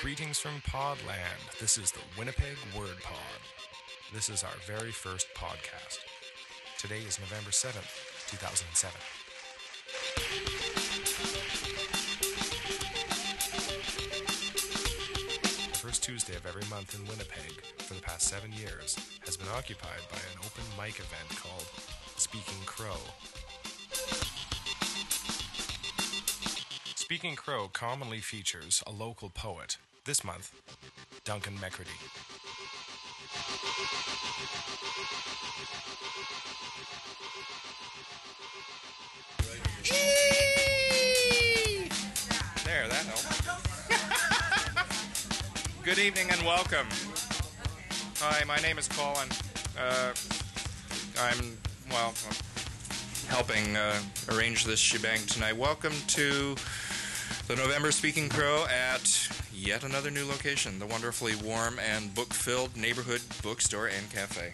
[0.00, 1.58] Greetings from Podland.
[1.60, 3.16] This is the Winnipeg Word Pod.
[4.12, 5.98] This is our very first podcast.
[6.78, 8.92] Today is November 7th, 2007.
[15.70, 19.48] The first Tuesday of every month in Winnipeg for the past seven years has been
[19.56, 21.66] occupied by an open mic event called
[22.16, 22.98] Speaking Crow.
[27.12, 29.76] Speaking Crow commonly features a local poet.
[30.06, 30.50] This month,
[31.24, 31.90] Duncan Mercredi.
[42.64, 43.28] There, that helped.
[45.82, 46.86] Good evening and welcome.
[48.20, 49.28] Hi, my name is Colin.
[49.78, 50.14] Uh,
[51.20, 51.58] I'm,
[51.90, 52.14] well,
[53.28, 53.98] helping uh,
[54.30, 55.56] arrange this shebang tonight.
[55.56, 56.54] Welcome to
[57.48, 62.76] the November Speaking Crow at yet another new location, the wonderfully warm and book filled
[62.76, 64.52] neighborhood bookstore and cafe.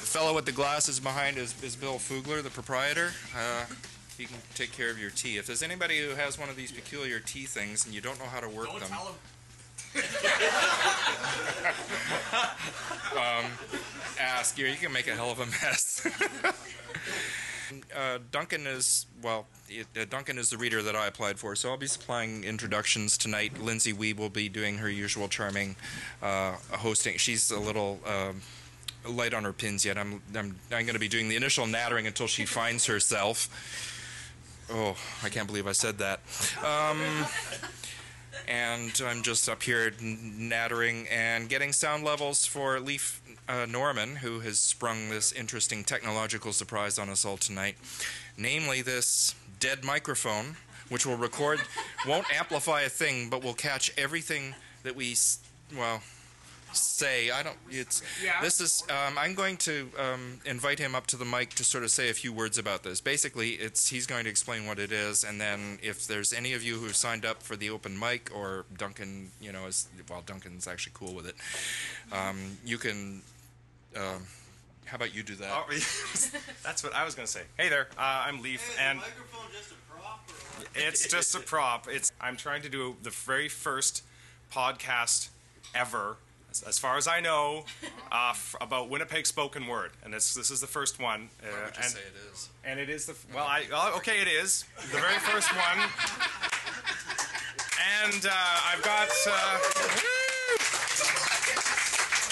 [0.00, 3.12] The fellow with the glasses behind is, is Bill Fugler, the proprietor.
[3.36, 3.66] Uh,
[4.16, 5.36] he can take care of your tea.
[5.36, 8.24] If there's anybody who has one of these peculiar tea things and you don't know
[8.24, 8.90] how to work them,
[13.16, 13.46] um,
[14.20, 14.58] ask.
[14.58, 16.06] You, you can make a hell of a mess.
[17.96, 19.46] uh, Duncan is well.
[19.68, 23.18] It, uh, Duncan is the reader that I applied for, so I'll be supplying introductions
[23.18, 23.60] tonight.
[23.60, 25.76] Lindsay Weeb will be doing her usual charming
[26.22, 27.18] uh, hosting.
[27.18, 28.00] She's a little.
[28.06, 28.42] Um,
[29.08, 29.96] light on her pins yet.
[29.96, 33.48] I'm I'm I'm going to be doing the initial nattering until she finds herself.
[34.68, 36.18] Oh, I can't believe I said that.
[36.58, 36.98] Um,
[38.48, 44.40] and I'm just up here nattering and getting sound levels for Leaf uh, Norman, who
[44.40, 47.76] has sprung this interesting technological surprise on us all tonight.
[48.36, 50.56] Namely, this dead microphone,
[50.88, 51.60] which will record,
[52.06, 55.16] won't amplify a thing, but will catch everything that we,
[55.76, 56.02] well,
[56.76, 57.30] say.
[57.30, 57.56] I don't.
[57.70, 58.40] It's yeah.
[58.40, 58.82] this is.
[58.88, 62.08] Um, I'm going to um, invite him up to the mic to sort of say
[62.08, 63.00] a few words about this.
[63.00, 66.62] Basically, it's he's going to explain what it is, and then if there's any of
[66.62, 70.22] you who have signed up for the open mic, or Duncan, you know, is well,
[70.24, 71.36] Duncan's actually cool with it.
[72.12, 73.22] Um, you can.
[73.96, 74.26] Um,
[74.86, 75.50] how about you do that?
[75.52, 75.64] Oh,
[76.62, 77.42] that's what I was going to say.
[77.58, 80.68] Hey there, uh, I'm Leaf, and microphone just a prop or what?
[80.74, 81.88] it's just a prop.
[81.90, 84.04] It's I'm trying to do the very first
[84.52, 85.28] podcast
[85.74, 86.16] ever,
[86.62, 87.64] as, as far as I know,
[88.12, 91.28] uh, f- about Winnipeg spoken word, and it's this is the first one.
[91.42, 92.48] Uh, I would just and, say it is.
[92.64, 95.78] and it is the f- well, I oh, okay, it is the very first one,
[98.04, 99.08] and uh, I've got.
[99.28, 99.58] Uh,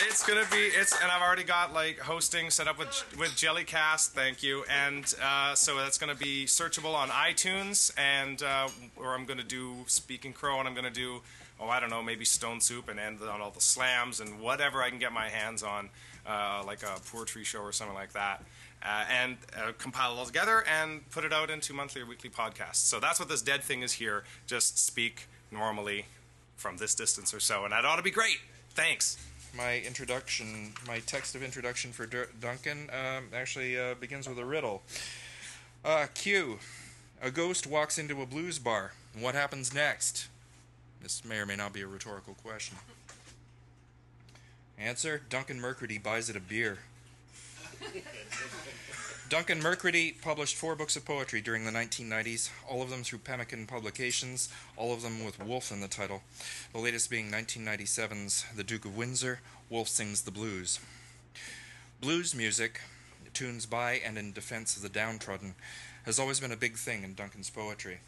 [0.06, 4.10] it's gonna be it's and I've already got like hosting set up with with Jellycast,
[4.10, 9.24] thank you, and uh, so that's gonna be searchable on iTunes, and uh, or I'm
[9.24, 11.20] gonna do Speaking Crow, and I'm gonna do
[11.60, 14.82] oh I don't know maybe Stone Soup and end on all the slams and whatever
[14.82, 15.90] I can get my hands on,
[16.26, 18.42] uh, like a poetry show or something like that.
[18.82, 22.28] Uh, and uh, compile it all together and put it out into monthly or weekly
[22.28, 22.76] podcasts.
[22.76, 24.24] So that's what this dead thing is here.
[24.46, 26.04] Just speak normally
[26.56, 28.40] from this distance or so, and that ought to be great.
[28.70, 29.16] Thanks.
[29.56, 34.44] My introduction, my text of introduction for Dur- Duncan, um, actually uh, begins with a
[34.44, 34.82] riddle.
[35.84, 36.58] Uh, Q.
[37.22, 38.92] A ghost walks into a blues bar.
[39.18, 40.28] What happens next?
[41.04, 42.78] This may or may not be a rhetorical question.
[44.78, 46.78] Answer Duncan Mercredi buys it a beer.
[49.28, 53.66] Duncan Mercredi published four books of poetry during the 1990s, all of them through Pemmican
[53.66, 54.48] Publications,
[54.78, 56.22] all of them with Wolf in the title.
[56.72, 60.80] The latest being 1997's The Duke of Windsor, Wolf Sings the Blues.
[62.00, 62.80] Blues music,
[63.34, 65.54] tunes by and in defense of the downtrodden,
[66.06, 67.98] has always been a big thing in Duncan's poetry.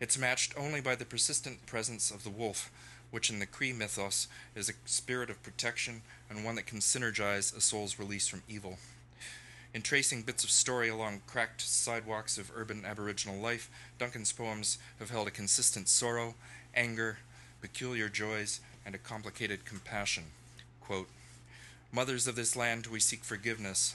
[0.00, 2.70] It's matched only by the persistent presence of the wolf,
[3.10, 7.56] which in the Cree mythos is a spirit of protection and one that can synergize
[7.56, 8.78] a soul's release from evil.
[9.72, 15.10] In tracing bits of story along cracked sidewalks of urban Aboriginal life, Duncan's poems have
[15.10, 16.34] held a consistent sorrow,
[16.74, 17.18] anger,
[17.60, 20.24] peculiar joys, and a complicated compassion.
[20.80, 21.08] Quote,
[21.92, 23.94] Mothers of this land, we seek forgiveness.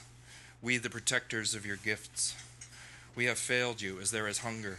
[0.60, 2.34] We, the protectors of your gifts.
[3.14, 4.78] We have failed you as there is hunger.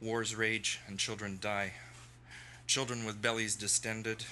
[0.00, 1.72] Wars rage and children die.
[2.66, 4.24] Children with bellies distended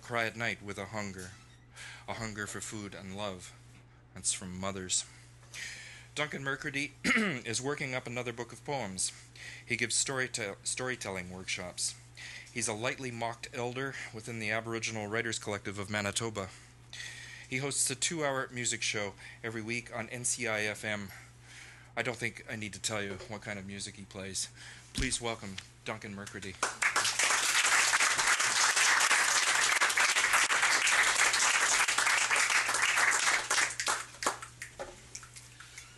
[0.00, 1.30] cry at night with a hunger,
[2.08, 3.52] a hunger for food and love.
[4.14, 5.04] That's from mothers.
[6.14, 9.12] Duncan Mercredi is working up another book of poems.
[9.64, 11.94] He gives storytell storytelling workshops.
[12.52, 16.48] He's a lightly mocked elder within the Aboriginal Writers Collective of Manitoba.
[17.48, 21.08] He hosts a two hour music show every week on NCI FM.
[21.96, 24.48] I don't think I need to tell you what kind of music he plays.
[24.94, 26.54] Please welcome Duncan Mercredi.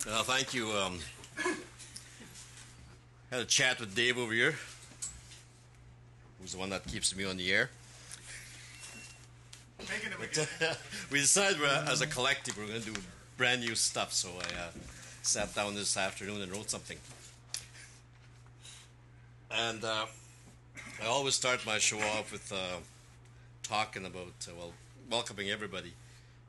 [0.06, 0.70] Uh, thank you.
[0.70, 0.98] Um,
[3.30, 4.54] had a chat with Dave over here,
[6.40, 7.70] who's the one that keeps me on the air.
[9.78, 10.74] But, uh,
[11.10, 13.00] we decided we're, as a collective we're going to do
[13.36, 14.70] brand new stuff, so I uh,
[15.24, 16.98] sat down this afternoon and wrote something.
[19.50, 20.04] And uh,
[21.02, 22.76] I always start my show off with uh,
[23.62, 24.72] talking about, uh, well,
[25.10, 25.92] welcoming everybody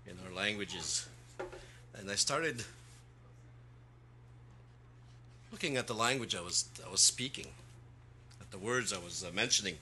[0.06, 1.08] in our languages.
[1.98, 2.64] And I started
[5.52, 7.48] looking at the language I was I was speaking,
[8.42, 9.78] at the words I was uh, mentioning,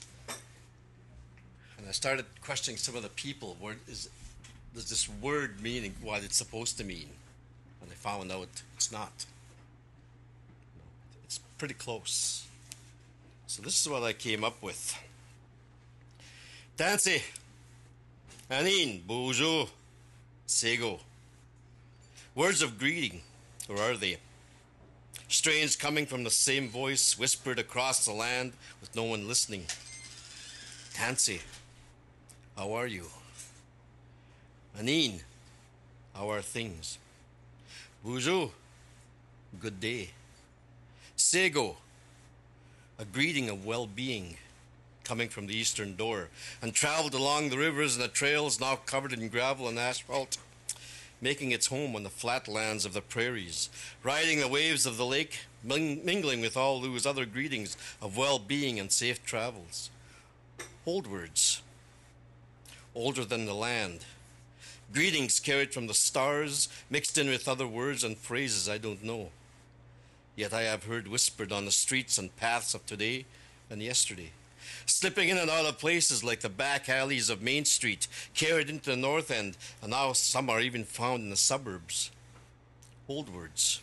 [1.77, 3.57] and I started questioning some of the people.
[3.59, 4.09] Where is
[4.75, 7.09] does this word meaning what it's supposed to mean?
[8.03, 9.25] Found out it's not.
[11.25, 12.45] It's pretty close.
[13.47, 14.97] So this is what I came up with.
[16.77, 17.21] Dancy,
[18.49, 19.67] Anin, Bonjour,
[20.45, 20.99] Sego.
[22.35, 23.21] Words of greeting,
[23.69, 24.17] or are they?
[25.33, 29.65] strains coming from the same voice whispered across the land with no one listening.
[30.93, 31.41] Tansy,
[32.55, 33.05] how are you?
[34.77, 35.21] Anin,
[36.13, 36.99] how are things?
[38.05, 38.51] Bonjour,
[39.61, 40.09] good day.
[41.15, 41.77] Sego,
[42.99, 44.35] a greeting of well being
[45.05, 46.27] coming from the eastern door,
[46.61, 50.37] and traveled along the rivers and the trails now covered in gravel and asphalt
[51.21, 53.69] making its home on the flatlands of the prairies,
[54.03, 58.81] riding the waves of the lake, mingling with all those other greetings of well being
[58.81, 59.89] and safe travels.
[60.85, 61.61] Old words,
[62.93, 64.03] older than the land.
[64.93, 69.29] Greetings carried from the stars, mixed in with other words and phrases I don't know.
[70.35, 73.25] Yet I have heard whispered on the streets and paths of today
[73.69, 74.31] and yesterday
[74.85, 78.89] slipping in and out of places like the back alleys of Main Street, carried into
[78.89, 82.11] the North End, and now some are even found in the suburbs.
[83.07, 83.81] Old words,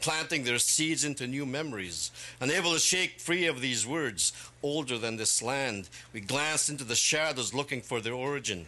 [0.00, 2.10] planting their seeds into new memories,
[2.40, 4.32] unable to shake free of these words,
[4.62, 5.88] older than this land.
[6.12, 8.66] We glance into the shadows looking for their origin,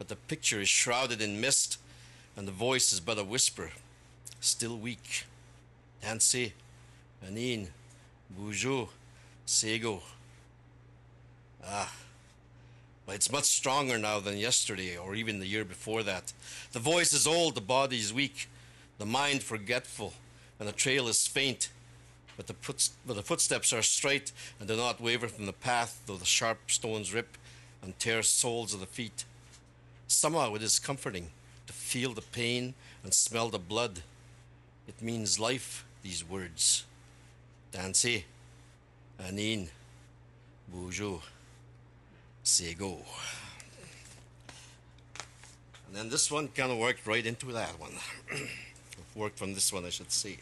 [0.00, 1.76] but the picture is shrouded in mist,
[2.34, 3.70] and the voice is but a whisper,
[4.40, 5.26] still weak.
[6.02, 6.54] Nancy,
[7.22, 7.66] Anin,
[8.34, 8.88] Boujou,
[9.44, 10.00] Sego.
[11.62, 11.92] Ah,
[13.04, 16.32] but it's much stronger now than yesterday or even the year before that.
[16.72, 18.48] The voice is old, the body is weak,
[18.96, 20.14] the mind forgetful,
[20.58, 21.68] and the trail is faint.
[22.38, 22.54] But the,
[23.06, 26.70] but the footsteps are straight and do not waver from the path, though the sharp
[26.70, 27.36] stones rip
[27.82, 29.26] and tear soles of the feet.
[30.10, 31.30] Somehow it is comforting
[31.68, 32.74] to feel the pain
[33.04, 34.00] and smell the blood.
[34.88, 36.84] It means life, these words.
[37.70, 38.20] Danse, eh?
[39.20, 39.68] Anin,
[40.66, 41.20] Bonjour.
[42.42, 42.98] Sego.
[45.86, 47.92] And then this one kind of worked right into that one.
[49.14, 50.38] worked from this one, I should say.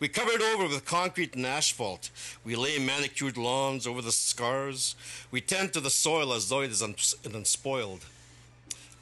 [0.00, 2.10] We covered over with concrete and asphalt.
[2.44, 4.96] We lay manicured lawns over the scars.
[5.30, 8.04] We tend to the soil as though it is unspoiled.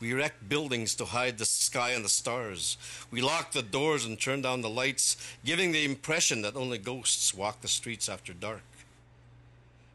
[0.00, 2.76] We erect buildings to hide the sky and the stars.
[3.10, 7.32] We lock the doors and turn down the lights, giving the impression that only ghosts
[7.32, 8.62] walk the streets after dark.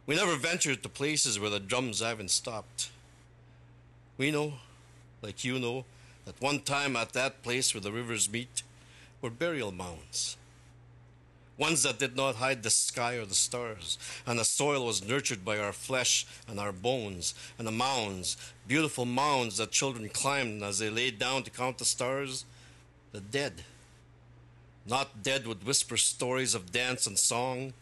[0.05, 2.89] We never ventured to places where the drums haven't stopped.
[4.17, 4.53] We know,
[5.21, 5.83] like you know,
[6.23, 8.63] that one time at that place where the rivers meet
[9.21, 10.37] were burial mounds.
[11.57, 13.97] Ones that did not hide the sky or the stars,
[14.27, 18.37] and the soil was nurtured by our flesh and our bones, and the mounds,
[18.67, 22.45] beautiful mounds that children climbed as they laid down to count the stars,
[23.11, 23.63] the dead.
[24.85, 27.73] Not dead would whisper stories of dance and song,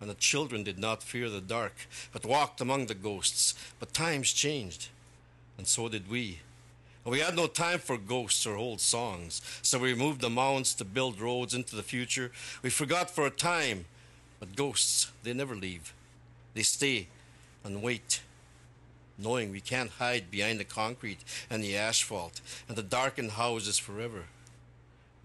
[0.00, 1.74] and the children did not fear the dark,
[2.12, 3.54] but walked among the ghosts.
[3.80, 4.88] But times changed,
[5.58, 6.38] and so did we.
[7.04, 10.84] We had no time for ghosts or old songs, so we moved the mounds to
[10.84, 12.30] build roads into the future.
[12.62, 13.86] We forgot for a time,
[14.38, 15.92] but ghosts, they never leave.
[16.54, 17.08] They stay
[17.64, 18.22] and wait,
[19.18, 24.24] knowing we can't hide behind the concrete and the asphalt and the darkened houses forever.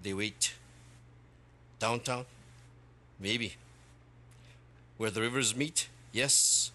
[0.02, 0.56] They wait.
[1.80, 2.26] Downtown?
[3.20, 3.54] Maybe.
[4.98, 5.90] Where the rivers meet?
[6.12, 6.72] Yes.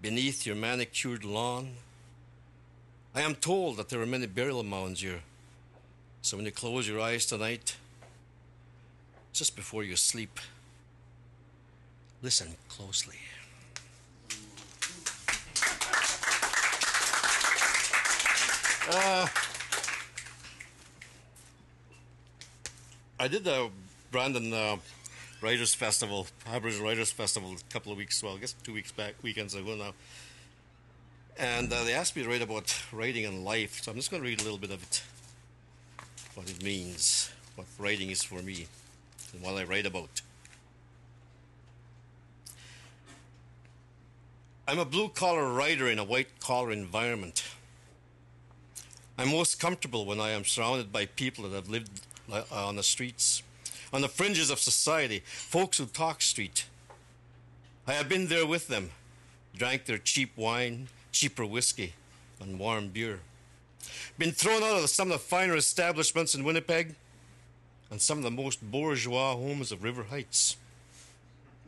[0.00, 1.74] Beneath your manicured lawn?
[3.16, 5.22] I am told that there are many burial mounds here.
[6.20, 7.74] So when you close your eyes tonight,
[9.32, 10.38] just before you sleep,
[12.20, 13.16] listen closely.
[18.90, 19.26] Uh,
[23.18, 23.70] I did the
[24.10, 24.76] Brandon uh,
[25.40, 29.14] Writers Festival, Aboriginal Writers Festival, a couple of weeks, well, I guess two weeks back,
[29.22, 29.94] weekends ago now.
[31.38, 34.22] And uh, they asked me to write about writing and life, so I'm just going
[34.22, 35.02] to read a little bit of it,
[36.34, 38.66] what it means, what writing is for me,
[39.32, 40.22] and what I write about.
[44.66, 47.44] I'm a blue collar writer in a white collar environment.
[49.18, 52.00] I'm most comfortable when I am surrounded by people that have lived
[52.32, 53.42] uh, on the streets,
[53.92, 56.66] on the fringes of society, folks who talk street.
[57.86, 58.90] I have been there with them,
[59.54, 61.94] drank their cheap wine, cheaper whiskey,
[62.40, 63.20] and warm beer.
[64.18, 66.94] Been thrown out of some of the finer establishments in Winnipeg
[67.90, 70.58] and some of the most bourgeois homes of River Heights.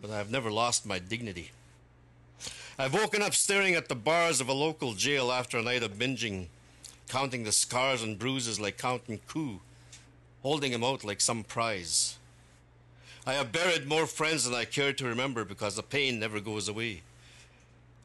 [0.03, 1.51] But I have never lost my dignity.
[2.79, 5.99] I've woken up staring at the bars of a local jail after a night of
[5.99, 6.49] binging,
[7.09, 9.61] counting the scars and bruises like counting coup,
[10.43, 12.19] holding them out like some prize.
[13.27, 16.69] I have buried more friends than I care to remember because the pain never goes
[16.69, 17.03] away.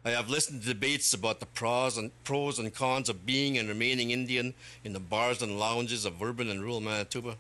[0.06, 3.70] I have listened to debates about the pros and pros and cons of being and
[3.70, 7.38] remaining Indian in the bars and lounges of urban and rural Manitoba.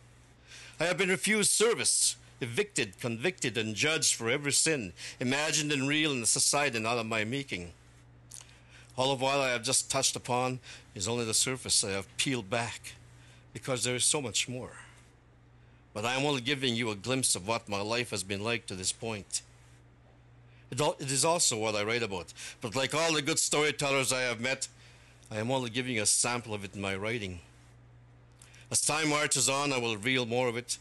[0.80, 6.12] I have been refused service evicted, convicted, and judged for every sin, imagined and real
[6.12, 7.72] in the society not of my making.
[8.98, 10.60] All of what I have just touched upon
[10.94, 12.94] is only the surface I have peeled back,
[13.54, 14.74] because there is so much more.
[15.94, 18.66] But I am only giving you a glimpse of what my life has been like
[18.68, 19.42] to this point.
[20.80, 24.40] It, is also what I write about, but like all the good storytellers I have
[24.40, 24.68] met,
[25.30, 27.40] I am only giving a sample of it in my writing.
[28.72, 30.80] As time marches on, I will reveal more of it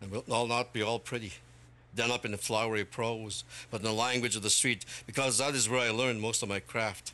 [0.00, 1.32] and it will not be all pretty,
[1.94, 5.68] done up in flowery prose, but in the language of the street, because that is
[5.68, 7.12] where I learned most of my craft.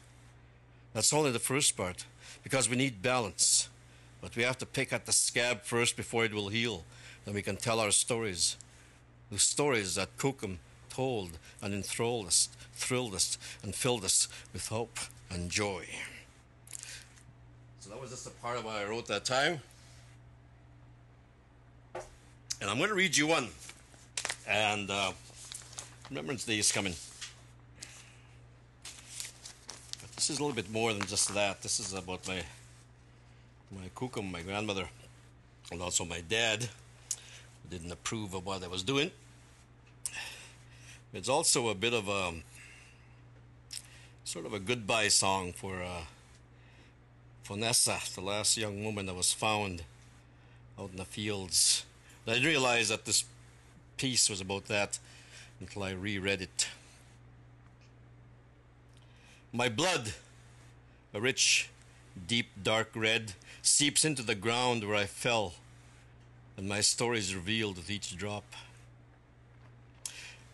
[0.95, 2.07] That's only the first part,
[2.43, 3.69] because we need balance.
[4.21, 6.85] But we have to pick at the scab first before it will heal.
[7.25, 8.57] Then we can tell our stories.
[9.31, 10.59] The stories that Cookham
[10.99, 14.99] and enthralled us, thrilled us, and filled us with hope
[15.31, 15.85] and joy.
[17.81, 19.61] So that was just a part of what I wrote that time.
[21.95, 23.49] And I'm going to read you one.
[24.49, 25.13] And uh,
[26.09, 26.95] Remembrance Day is coming.
[30.01, 31.63] But this is a little bit more than just that.
[31.63, 32.43] This is about my
[33.71, 34.89] my kukum, my grandmother,
[35.71, 39.11] and also my dad, who didn't approve of what I was doing.
[41.13, 42.35] It's also a bit of a
[44.25, 46.03] sort of a goodbye song for uh,
[47.43, 49.85] for Nessa, the last young woman that was found
[50.79, 51.85] out in the fields
[52.29, 53.25] I didn't realize that this
[53.97, 54.99] piece was about that
[55.61, 56.67] until I reread it.
[59.53, 60.15] My blood,
[61.15, 61.71] a rich,
[62.27, 65.55] deep, dark red, seeps into the ground where I fell,
[66.57, 68.45] and my story is revealed with each drop.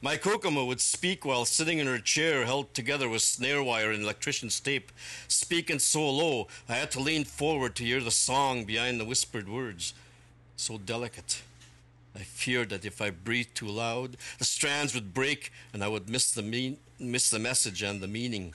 [0.04, 4.02] My kukum would speak while sitting in her chair, held together with snare wire and
[4.02, 4.90] electrician's tape,
[5.28, 9.49] speaking so low I had to lean forward to hear the song behind the whispered
[9.49, 9.94] words,
[10.56, 11.42] so delicate
[12.14, 16.09] I feared that if I breathed too loud, the strands would break and I would
[16.09, 18.54] miss the, mean, miss the message and the meaning.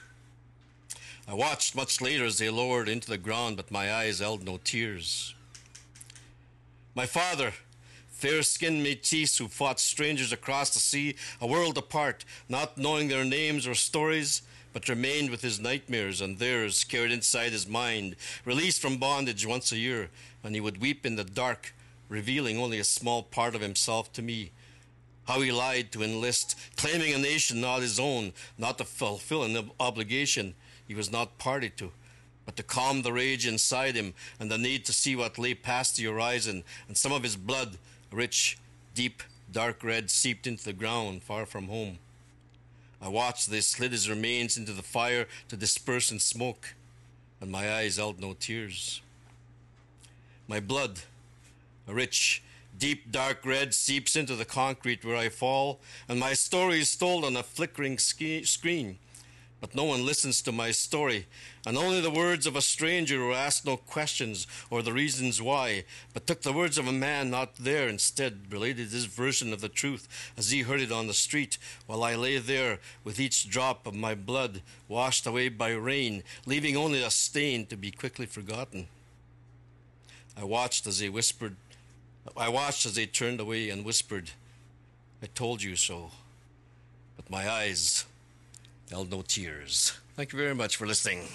[1.27, 4.59] I watched much later as they lowered into the ground, but my eyes held no
[4.63, 5.33] tears.
[6.93, 7.53] My father,
[8.17, 13.23] fair skinned metis who fought strangers across the sea, a world apart, not knowing their
[13.23, 14.41] names or stories,
[14.73, 19.71] but remained with his nightmares and theirs carried inside his mind, released from bondage once
[19.71, 20.09] a year,
[20.43, 21.75] and he would weep in the dark
[22.09, 24.49] revealing only a small part of himself to me.
[25.27, 29.69] How he lied to enlist, claiming a nation not his own, not to fulfill an
[29.79, 30.55] obligation
[30.87, 31.91] he was not party to,
[32.45, 35.97] but to calm the rage inside him and the need to see what lay past
[35.97, 37.77] the horizon, and some of his blood,
[38.11, 38.57] rich,
[38.95, 41.99] deep, dark red, seeped into the ground far from home.
[43.01, 46.73] I watched they slid his remains into the fire to disperse in smoke,
[47.39, 49.01] and my eyes held no tears.
[50.47, 51.01] My blood,
[51.87, 52.41] a rich,
[52.77, 57.23] deep dark red seeps into the concrete where I fall, and my story is told
[57.23, 58.97] on a flickering ski- screen.
[59.59, 61.25] But no one listens to my story,
[61.65, 65.85] and only the words of a stranger who asked no questions or the reasons why,
[66.13, 69.69] but took the words of a man not there instead, related his version of the
[69.69, 73.87] truth as he heard it on the street, while I lay there with each drop
[73.87, 78.87] of my blood washed away by rain, leaving only a stain to be quickly forgotten.
[80.39, 81.55] I watched as he whispered
[82.35, 84.31] I watched as he turned away and whispered,
[85.21, 86.11] I told you so.
[87.15, 88.05] But my eyes
[88.87, 89.97] There'll no tears.
[90.15, 91.19] Thank you very much for listening.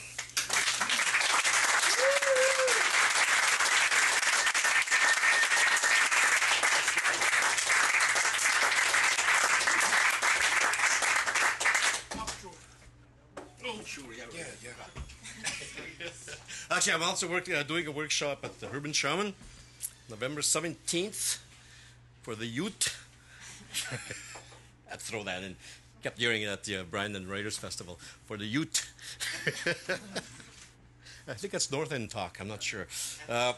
[16.71, 19.35] Actually, I'm also working, uh, doing a workshop at the Urban Shaman,
[20.09, 21.39] November 17th,
[22.23, 22.99] for the youth.
[24.91, 25.57] I throw that in.
[26.03, 28.93] Kept hearing it at the uh, Brandon Writers Festival for the youth.
[31.29, 32.39] I think that's North End Talk.
[32.41, 32.89] I'm not sure.
[33.29, 33.53] Uh,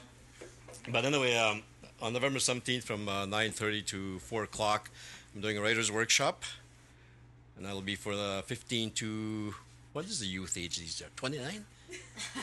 [0.90, 1.62] but anyway, um,
[2.02, 4.90] on November 17th from uh, 9.30 to 4 o'clock,
[5.34, 6.44] I'm doing a writer's workshop.
[7.56, 9.54] And that'll be for the 15 to...
[9.94, 11.08] What is the youth age these days?
[11.16, 11.64] 29?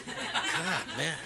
[0.08, 1.18] God, man.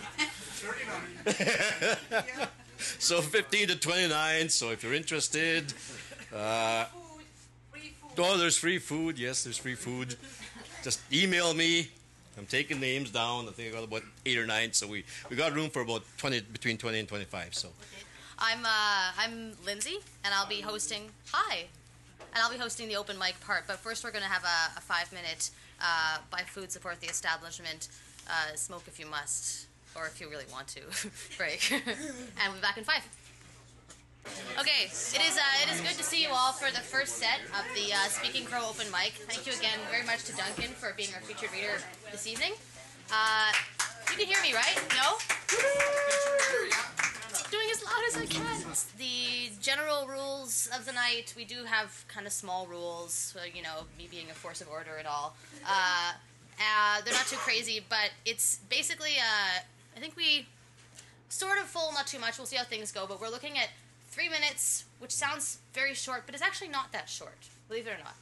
[2.77, 4.49] so 15 to 29.
[4.49, 5.73] So if you're interested,
[6.35, 6.85] uh,
[8.19, 9.19] oh, there's free food.
[9.19, 10.15] Yes, there's free food.
[10.83, 11.89] Just email me.
[12.37, 13.47] I'm taking names down.
[13.47, 14.73] I think I got about eight or nine.
[14.73, 17.55] So we, we got room for about 20, between 20 and 25.
[17.55, 17.69] So
[18.37, 21.09] I'm uh, I'm Lindsay, and I'll be hosting.
[21.31, 21.65] Hi,
[22.33, 23.63] and I'll be hosting the open mic part.
[23.67, 27.07] But first, we're going to have a, a five minute uh, buy food, support the
[27.07, 27.87] establishment,
[28.27, 30.81] uh, smoke if you must, or if you really want to,
[31.37, 31.81] break, and
[32.47, 33.03] we'll be back in five.
[34.59, 37.41] Okay, it is uh, it is good to see you all for the first set
[37.51, 39.13] of the uh, Speaking Crow open mic.
[39.27, 41.77] Thank you again very much to Duncan for being our featured reader
[42.11, 42.53] this evening.
[43.11, 43.51] Uh,
[44.11, 44.79] you can hear me, right?
[44.95, 45.17] No?
[47.51, 48.63] Doing as loud as I can.
[48.97, 53.83] The general rules of the night, we do have kind of small rules, you know,
[53.97, 55.35] me being a force of order and all.
[55.67, 56.13] Uh,
[56.59, 59.59] uh, they're not too crazy, but it's basically, uh,
[59.95, 60.47] I think we
[61.29, 62.37] sort of full, not too much.
[62.37, 63.69] We'll see how things go, but we're looking at
[64.15, 68.03] three minutes, which sounds very short, but it's actually not that short, believe it or
[68.03, 68.15] not.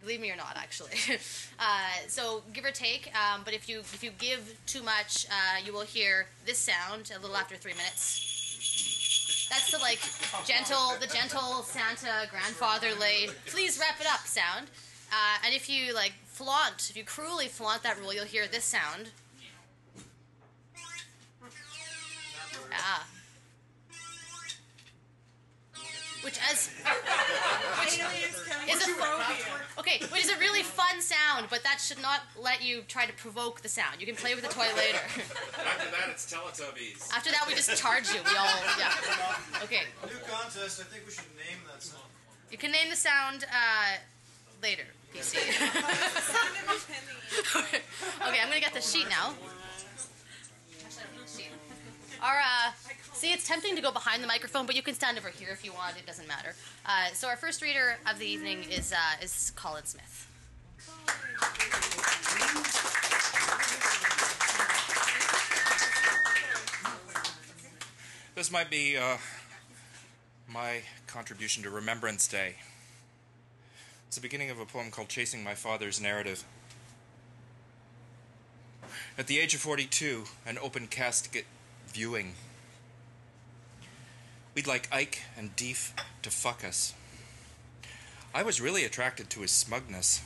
[0.00, 0.92] Believe me or not, actually.
[1.58, 1.64] uh,
[2.08, 3.10] so give or take.
[3.16, 7.10] Um, but if you if you give too much, uh, you will hear this sound
[7.16, 9.48] a little after three minutes.
[9.50, 9.98] That's the like
[10.46, 13.30] gentle, the gentle Santa grandfatherly.
[13.46, 14.68] Please wrap it up sound.
[15.10, 18.64] Uh, and if you like flaunt, if you cruelly flaunt that rule, you'll hear this
[18.64, 19.10] sound.
[22.72, 23.04] Ah.
[26.22, 26.68] Which as
[27.80, 28.00] which
[28.74, 32.82] is a okay, which is a really fun sound, but that should not let you
[32.88, 34.00] try to provoke the sound.
[34.00, 34.98] You can play with the toy later.
[34.98, 37.08] After that, it's Teletubbies.
[37.14, 38.20] After that, we just charge you.
[38.24, 38.92] We all yeah.
[39.62, 40.80] Okay, New contest.
[40.80, 42.00] I think we should name that song.
[42.50, 43.96] you can name the sound uh,
[44.62, 44.84] later.
[45.14, 45.38] PC.
[47.56, 49.32] okay, I'm gonna get the sheet now.
[52.20, 52.72] Our uh,
[53.18, 55.64] see, it's tempting to go behind the microphone, but you can stand over here if
[55.64, 55.96] you want.
[55.98, 56.54] It doesn't matter.
[56.86, 60.26] Uh, so our first reader of the evening is uh, is Colin Smith.
[68.34, 69.16] This might be uh,
[70.48, 72.54] my contribution to Remembrance Day.
[74.06, 76.44] It's the beginning of a poem called Chasing My Father's Narrative.
[79.18, 81.46] At the age of 42, an open casket
[81.88, 82.34] viewing.
[84.58, 86.92] We'd like Ike and Deef to fuck us.
[88.34, 90.20] I was really attracted to his smugness.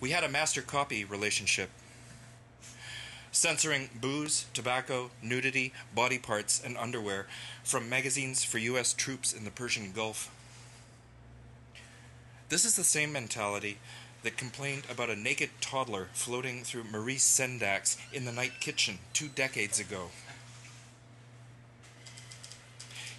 [0.00, 1.70] We had a master copy relationship
[3.30, 7.28] censoring booze, tobacco, nudity, body parts, and underwear
[7.62, 8.92] from magazines for U.S.
[8.92, 10.34] troops in the Persian Gulf.
[12.48, 13.78] This is the same mentality
[14.24, 19.28] that complained about a naked toddler floating through Maurice Sendak's In the Night Kitchen two
[19.28, 20.10] decades ago.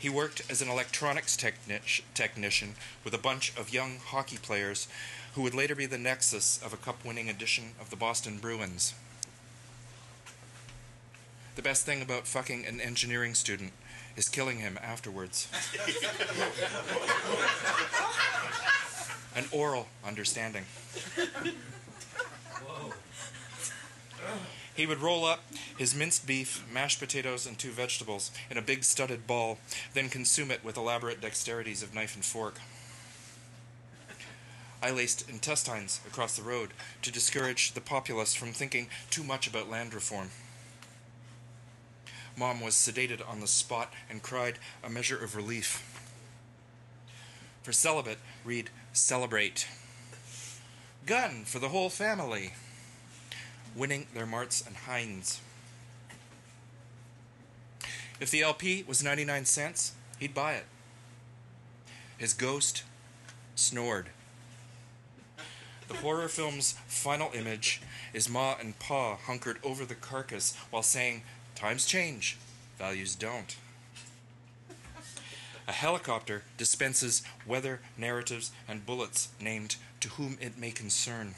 [0.03, 4.89] He worked as an electronics technic- technician with a bunch of young hockey players
[5.33, 8.95] who would later be the nexus of a cup winning edition of the Boston Bruins.
[11.55, 13.71] The best thing about fucking an engineering student
[14.17, 15.47] is killing him afterwards.
[19.37, 20.65] An oral understanding.
[24.75, 25.43] He would roll up
[25.77, 29.59] his minced beef, mashed potatoes, and two vegetables in a big studded ball,
[29.93, 32.55] then consume it with elaborate dexterities of knife and fork.
[34.81, 36.71] I laced intestines across the road
[37.03, 40.31] to discourage the populace from thinking too much about land reform.
[42.35, 46.01] Mom was sedated on the spot and cried a measure of relief.
[47.61, 49.67] For celibate, read celebrate.
[51.05, 52.53] Gun for the whole family.
[53.75, 55.41] Winning their Marts and Heinz.
[58.19, 60.65] If the LP was 99 cents, he'd buy it.
[62.17, 62.83] His ghost
[63.55, 64.09] snored.
[65.87, 67.81] The horror film's final image
[68.13, 71.23] is Ma and Pa hunkered over the carcass while saying,
[71.55, 72.37] Times change,
[72.77, 73.55] values don't.
[75.67, 81.35] A helicopter dispenses weather narratives and bullets named To Whom It May Concern.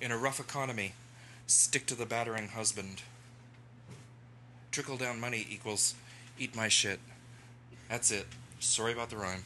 [0.00, 0.92] In a rough economy,
[1.48, 3.02] stick to the battering husband.
[4.70, 5.96] Trickle down money equals
[6.38, 7.00] eat my shit.
[7.88, 8.26] That's it.
[8.60, 9.42] Sorry about the rhyme.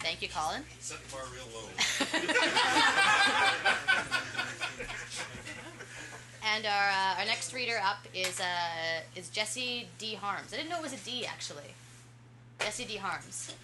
[0.00, 0.62] Thank you, Colin.
[0.80, 1.68] Set the bar real low.
[6.52, 10.52] And our uh, our next reader up is uh, is Jesse D Harms.
[10.52, 11.74] I didn't know it was a D actually.
[12.58, 13.54] Jesse D Harms.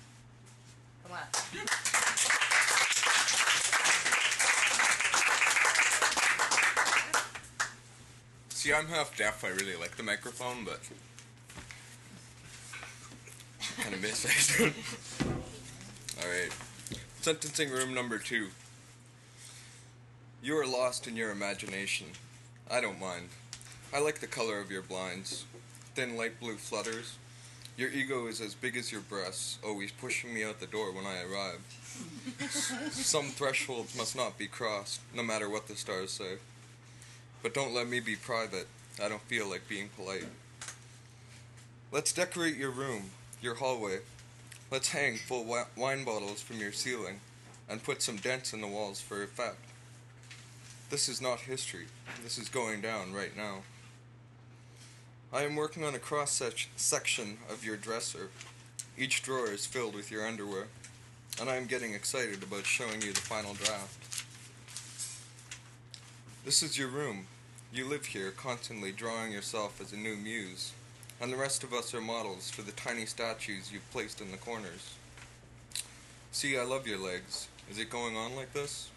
[1.02, 1.26] Come on.
[8.50, 9.44] See, I'm half deaf.
[9.44, 10.80] I really like the microphone, but
[13.82, 14.24] kind of miss
[14.60, 14.72] it.
[16.22, 16.52] All right.
[17.20, 18.48] Sentencing room number two.
[20.40, 22.06] You are lost in your imagination.
[22.70, 23.28] I don't mind.
[23.94, 25.44] I like the color of your blinds.
[25.94, 27.16] Thin light blue flutters.
[27.76, 31.06] Your ego is as big as your breasts, always pushing me out the door when
[31.06, 31.60] I arrive.
[32.90, 36.38] Some thresholds must not be crossed, no matter what the stars say.
[37.42, 38.66] But don't let me be private.
[39.02, 40.24] I don't feel like being polite.
[41.92, 43.98] Let's decorate your room, your hallway.
[44.70, 47.20] Let's hang full wi- wine bottles from your ceiling
[47.68, 49.65] and put some dents in the walls for effect.
[50.88, 51.86] This is not history.
[52.22, 53.62] This is going down right now.
[55.32, 56.40] I am working on a cross
[56.76, 58.30] section of your dresser.
[58.96, 60.68] Each drawer is filled with your underwear,
[61.40, 64.24] and I am getting excited about showing you the final draft.
[66.44, 67.26] This is your room.
[67.72, 70.72] You live here, constantly drawing yourself as a new muse,
[71.20, 74.36] and the rest of us are models for the tiny statues you've placed in the
[74.36, 74.94] corners.
[76.30, 77.48] See, I love your legs.
[77.68, 78.88] Is it going on like this?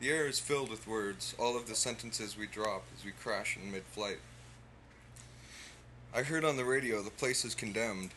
[0.00, 3.56] The air is filled with words, all of the sentences we drop as we crash
[3.56, 4.20] in mid flight.
[6.14, 8.10] I heard on the radio the place is condemned.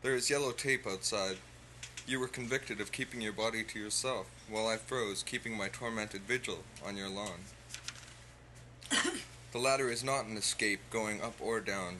[0.00, 1.36] There is yellow tape outside.
[2.06, 6.22] You were convicted of keeping your body to yourself, while I froze, keeping my tormented
[6.22, 7.44] vigil on your lawn.
[9.52, 11.96] the ladder is not an escape going up or down.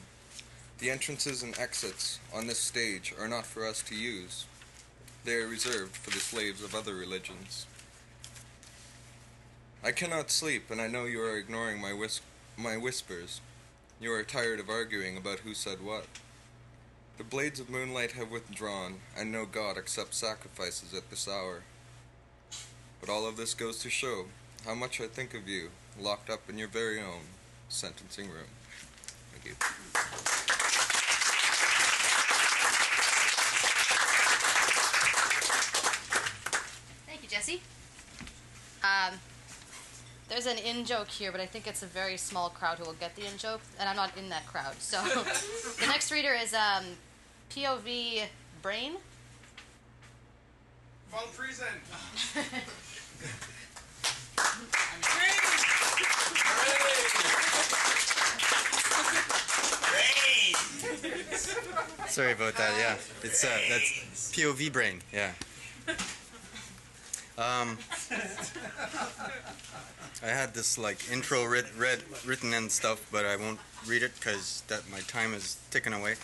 [0.79, 4.45] The entrances and exits on this stage are not for us to use.
[5.23, 7.67] They are reserved for the slaves of other religions.
[9.83, 12.21] I cannot sleep, and I know you are ignoring my whis-
[12.57, 13.39] my whispers.
[14.01, 16.05] You are tired of arguing about who said what.
[17.17, 21.63] The blades of moonlight have withdrawn, and no god accepts sacrifices at this hour.
[22.99, 24.25] But all of this goes to show
[24.65, 27.27] how much I think of you, locked up in your very own
[27.69, 28.49] sentencing room.
[29.31, 29.55] Thank you.
[37.07, 37.61] Thank you, Jesse.
[38.83, 39.19] Um,
[40.29, 42.93] there's an in joke here, but I think it's a very small crowd who will
[42.93, 44.75] get the in joke, and I'm not in that crowd.
[44.79, 45.01] So
[45.79, 46.85] the next reader is um,
[47.49, 48.23] POV
[48.61, 48.93] Brain.
[51.11, 51.65] Von Friesen.
[62.09, 62.71] Sorry about that.
[62.77, 65.01] Yeah, it's uh, that's POV brain.
[65.13, 65.31] Yeah.
[67.39, 67.77] Um,
[70.21, 74.11] I had this like intro writ, read, written and stuff, but I won't read it
[74.15, 76.15] because that my time is ticking away.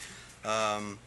[0.43, 0.99] Um,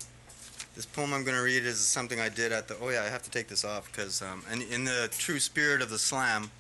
[0.75, 2.77] this poem I'm going to read is something I did at the.
[2.81, 5.83] Oh yeah, I have to take this off because um, and in the true spirit
[5.83, 6.51] of the slam,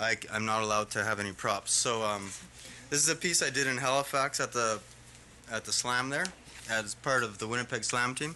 [0.00, 1.72] I, am not allowed to have any props.
[1.72, 2.30] So um,
[2.88, 4.80] this is a piece I did in Halifax at the
[5.52, 6.26] at the slam there
[6.68, 8.34] as part of the Winnipeg Slam team.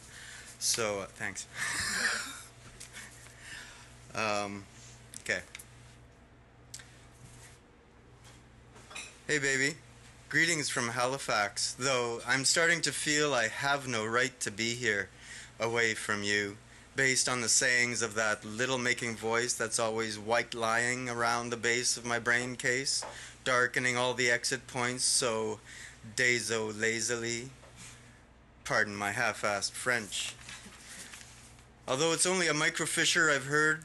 [0.60, 1.48] So uh, thanks.
[4.14, 4.64] um,
[5.20, 5.40] okay.
[9.26, 9.74] Hey baby,
[10.28, 11.74] greetings from Halifax.
[11.78, 15.08] Though I'm starting to feel I have no right to be here,
[15.58, 16.56] away from you,
[16.94, 21.56] based on the sayings of that little making voice that's always white lying around the
[21.56, 23.04] base of my brain case,
[23.44, 25.58] darkening all the exit points so
[26.16, 27.48] dazo lazily.
[28.64, 30.34] Pardon my half-assed French.
[31.86, 33.84] Although it's only a microfissure, I've heard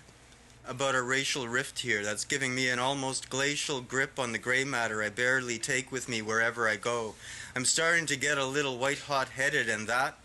[0.70, 4.64] about a racial rift here that's giving me an almost glacial grip on the gray
[4.64, 7.16] matter I barely take with me wherever I go.
[7.56, 10.20] I'm starting to get a little white hot headed, and that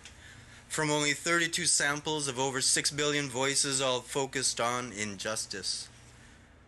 [0.69, 5.89] from only 32 samples of over 6 billion voices all focused on injustice.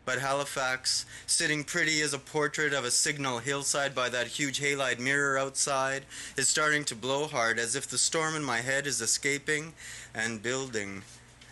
[0.06, 5.00] But Halifax, sitting pretty as a portrait of a signal hillside by that huge halide
[5.00, 6.04] mirror outside,
[6.38, 9.74] is starting to blow hard as if the storm in my head is escaping
[10.14, 11.02] and building.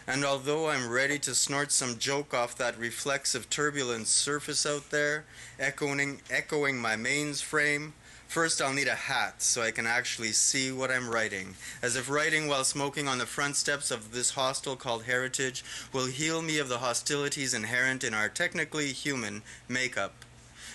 [0.07, 5.25] And although I'm ready to snort some joke off that reflexive turbulent surface out there,
[5.59, 7.95] echoing, echoing my mains frame,
[8.27, 12.11] First, I'll need a hat so I can actually see what I'm writing, as if
[12.11, 16.59] writing while smoking on the front steps of this hostel called Heritage will heal me
[16.59, 20.24] of the hostilities inherent in our technically human makeup.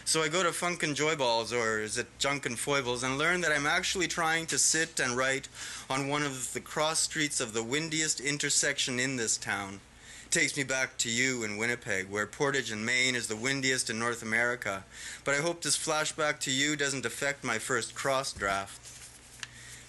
[0.09, 3.19] So I go to Funk and Joy Balls, or is it Junk and Foibles, and
[3.19, 5.47] learn that I'm actually trying to sit and write
[5.87, 9.81] on one of the cross streets of the windiest intersection in this town
[10.31, 13.99] takes me back to you in Winnipeg, where Portage in Main is the windiest in
[13.99, 14.83] North America.
[15.23, 18.98] But I hope this flashback to you doesn't affect my first cross draft.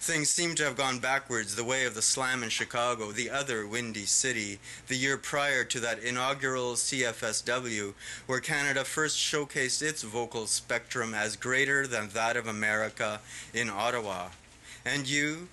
[0.01, 3.67] Things seem to have gone backwards the way of the slam in Chicago, the other
[3.67, 7.93] windy city, the year prior to that inaugural CFSW,
[8.27, 13.21] where Canada first showcased its vocal spectrum as greater than that of America
[13.53, 14.29] in Ottawa.
[14.87, 15.49] And you,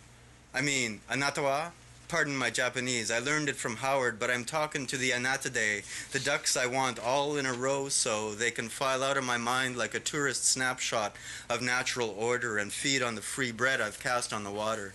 [0.53, 1.71] I mean, Anatawa,
[2.07, 3.11] Pardon my Japanese.
[3.11, 6.99] I learned it from Howard, but I'm talking to the Anatidae, the ducks I want
[6.99, 10.45] all in a row so they can file out of my mind like a tourist
[10.45, 11.17] snapshot
[11.49, 14.93] of natural order and feed on the free bread I've cast on the water.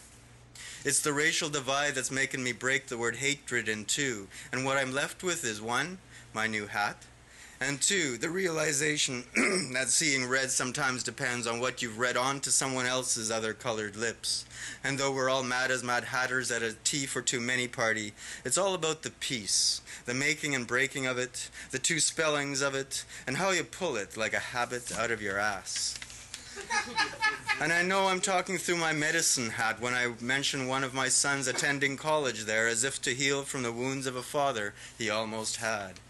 [0.87, 4.79] It's the racial divide that's making me break the word hatred in two, and what
[4.79, 5.98] I'm left with is one,
[6.33, 6.96] my new hat,
[7.62, 9.25] and two, the realization
[9.72, 13.96] that seeing red sometimes depends on what you've read on to someone else's other colored
[13.96, 14.44] lips.
[14.83, 18.14] And though we're all mad as mad hatters at a tea for too many party,
[18.44, 22.75] it's all about the piece, the making and breaking of it, the two spellings of
[22.75, 25.98] it, and how you pull it like a habit out of your ass.
[27.61, 31.09] and I know I'm talking through my medicine hat when I mention one of my
[31.09, 35.09] sons attending college there as if to heal from the wounds of a father he
[35.09, 36.01] almost had.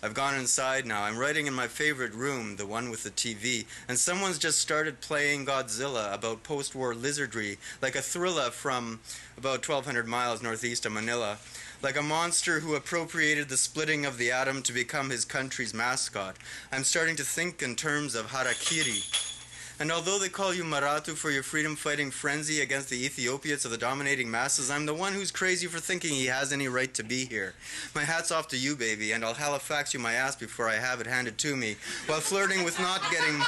[0.00, 1.02] I've gone inside now.
[1.02, 5.00] I'm writing in my favorite room, the one with the TV, and someone's just started
[5.00, 9.00] playing Godzilla about post war lizardry, like a thriller from
[9.36, 11.38] about 1,200 miles northeast of Manila,
[11.82, 16.36] like a monster who appropriated the splitting of the atom to become his country's mascot.
[16.70, 19.37] I'm starting to think in terms of harakiri.
[19.80, 23.70] And although they call you Maratu for your freedom fighting frenzy against the Ethiopians of
[23.70, 27.04] the dominating masses, I'm the one who's crazy for thinking he has any right to
[27.04, 27.54] be here.
[27.94, 31.00] My hat's off to you, baby, and I'll Halifax you my ass before I have
[31.00, 33.40] it handed to me, while flirting with not getting.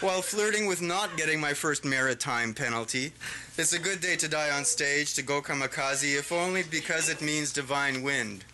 [0.00, 3.12] while flirting with not getting my first maritime penalty.
[3.58, 7.20] It's a good day to die on stage, to go kamikaze, if only because it
[7.20, 8.44] means divine wind.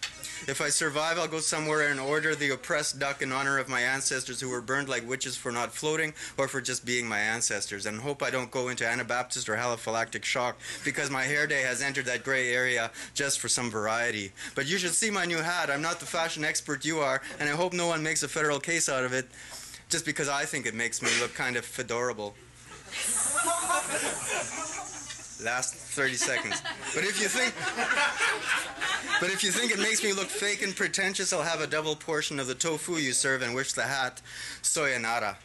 [0.46, 3.80] If I survive, I'll go somewhere and order the oppressed duck in honor of my
[3.80, 7.86] ancestors who were burned like witches for not floating or for just being my ancestors,
[7.86, 11.80] and hope I don't go into Anabaptist or anaphylactic shock because my hair day has
[11.82, 14.32] entered that gray area just for some variety.
[14.54, 15.70] But you should see my new hat.
[15.70, 18.60] I'm not the fashion expert you are, and I hope no one makes a federal
[18.60, 19.26] case out of it
[19.88, 22.34] just because I think it makes me look kind of fedorable.
[25.42, 26.62] Last 30 seconds.
[26.94, 27.52] But if you think
[29.20, 31.96] But if you think it makes me look fake and pretentious, I'll have a double
[31.96, 34.20] portion of the tofu you serve and wish the hat
[34.62, 35.36] soyanara.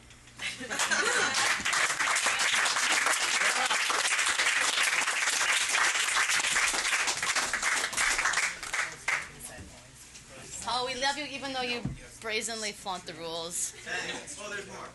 [10.65, 11.82] Paul, we love you even though you
[12.21, 13.73] brazenly flaunt the rules.
[13.86, 14.39] Thanks.
[14.41, 14.88] Oh, there's more.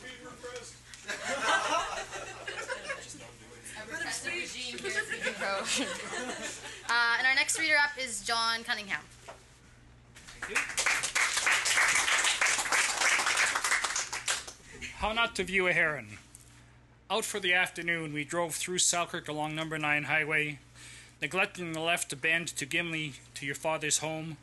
[4.22, 5.86] Regime here
[6.88, 9.00] uh, and our next reader up is John Cunningham.
[14.98, 16.18] How not to view a heron.
[17.10, 20.60] Out for the afternoon, we drove through Selkirk along number 9 highway,
[21.20, 24.36] neglecting the left to bend to Gimli to your father's home.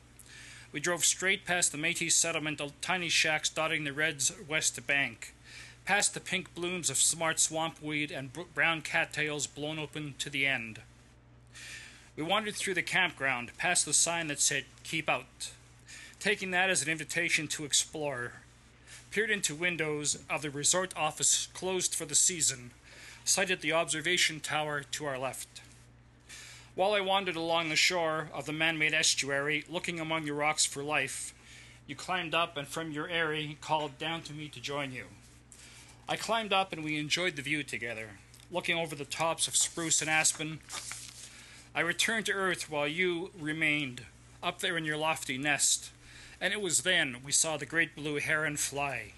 [0.73, 5.34] We drove straight past the Métis settlement of tiny shacks dotting the red's west bank,
[5.86, 10.80] past the pink blooms of smart swampweed and brown cattails blown open to the end.
[12.15, 15.52] We wandered through the campground, past the sign that said, Keep Out,
[16.20, 18.34] taking that as an invitation to explore
[19.12, 22.72] peered into windows of the resort office closed for the season,
[23.26, 25.62] sighted the observation tower to our left.
[26.76, 30.65] While I wandered along the shore of the man made estuary, looking among the rocks
[30.65, 31.34] for life,
[31.86, 35.06] you climbed up and from your eyrie called down to me to join you.
[36.12, 38.10] I climbed up and we enjoyed the view together,
[38.52, 40.60] looking over the tops of spruce and aspen.
[41.74, 44.02] I returned to earth while you remained
[44.43, 45.89] up there in your lofty nest,
[46.41, 49.13] and it was then we saw the great blue heron fly,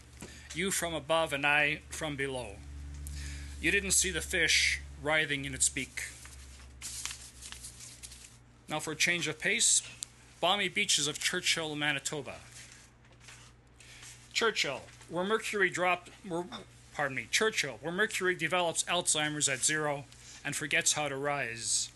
[0.54, 2.58] you from above and I from below.
[3.60, 6.04] You didn't see the fish writhing in its beak.
[8.70, 9.82] Now, for a change of pace,
[10.40, 12.36] balmy beaches of Churchill, Manitoba.
[14.32, 16.44] Churchill, where mercury dropped, where,
[16.94, 20.06] pardon me, Churchill, where mercury develops Alzheimer's at zero
[20.46, 21.90] and forgets how to rise.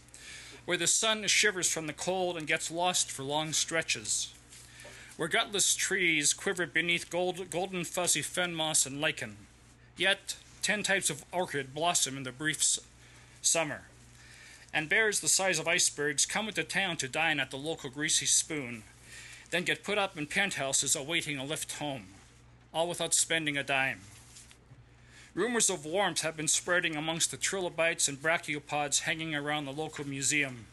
[0.65, 4.33] Where the sun shivers from the cold and gets lost for long stretches
[5.17, 9.35] where gutless trees quiver beneath gold, golden fuzzy fen moss and lichen.
[9.97, 12.79] Yet, ten types of orchid blossom in the brief s-
[13.41, 13.81] summer.
[14.71, 18.27] And bears the size of icebergs come into town to dine at the local greasy
[18.27, 18.83] spoon,
[19.49, 22.05] then get put up in penthouses awaiting a lift home,
[22.71, 24.01] all without spending a dime.
[25.37, 30.07] Rumors of warmth have been spreading amongst the trilobites and brachiopods hanging around the local
[30.07, 30.65] museum,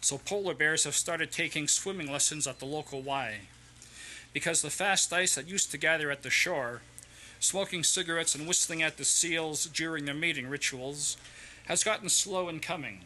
[0.00, 3.42] so polar bears have started taking swimming lessons at the local Y.
[4.32, 6.82] Because the fast ice that used to gather at the shore,
[7.38, 11.16] smoking cigarettes and whistling at the seals during their mating rituals,
[11.66, 13.02] has gotten slow in coming,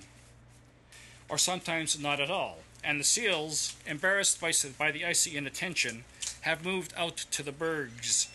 [1.28, 6.04] or sometimes not at all, and the seals, embarrassed by, by the icy inattention,
[6.40, 8.33] have moved out to the bergs.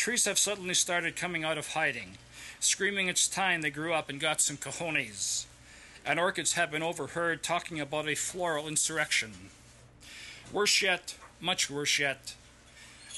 [0.00, 2.16] Trees have suddenly started coming out of hiding,
[2.58, 5.44] screaming it's time they grew up and got some cojones.
[6.06, 9.50] And orchids have been overheard talking about a floral insurrection.
[10.54, 12.34] Worse yet, much worse yet,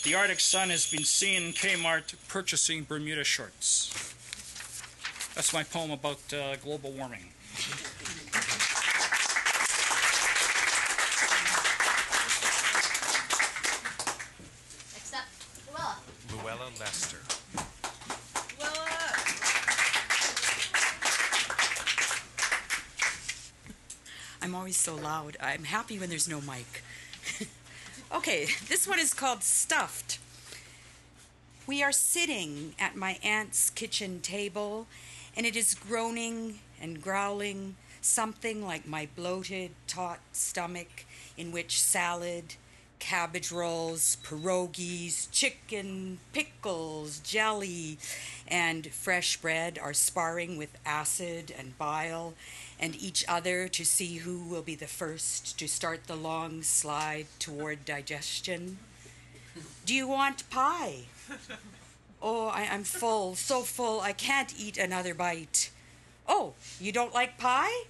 [0.03, 3.89] the Arctic sun has been seen in Kmart purchasing Bermuda shorts.
[5.37, 7.29] That's my poem about uh, global warming.
[14.97, 15.29] Except
[15.71, 15.99] Luella.
[16.43, 17.19] Luella Lester.
[24.41, 25.37] I'm always so loud.
[25.41, 26.85] I'm happy when there's no mic.
[28.15, 30.21] okay, this one is called Stuffed.
[31.67, 34.87] We are sitting at my aunt's kitchen table,
[35.37, 42.55] and it is groaning and growling something like my bloated, taut stomach, in which salad,
[43.01, 47.99] cabbage rolls, pierogies, chicken, pickles, jelly,
[48.47, 52.35] and fresh bread are sparring with acid and bile
[52.83, 57.27] and each other to see who will be the first to start the long slide
[57.39, 58.79] toward digestion.
[59.87, 61.03] Do you want pie?
[62.21, 65.71] Oh, I, I'm full, so full, I can't eat another bite.
[66.29, 67.85] Oh, you don't like pie?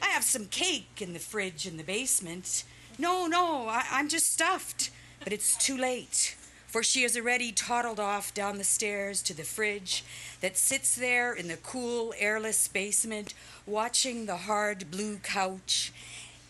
[0.00, 2.64] I have some cake in the fridge in the basement.
[2.98, 4.90] No, no, I, I'm just stuffed.
[5.24, 6.36] But it's too late,
[6.68, 10.04] for she has already toddled off down the stairs to the fridge
[10.42, 13.32] that sits there in the cool, airless basement,
[13.66, 15.92] watching the hard blue couch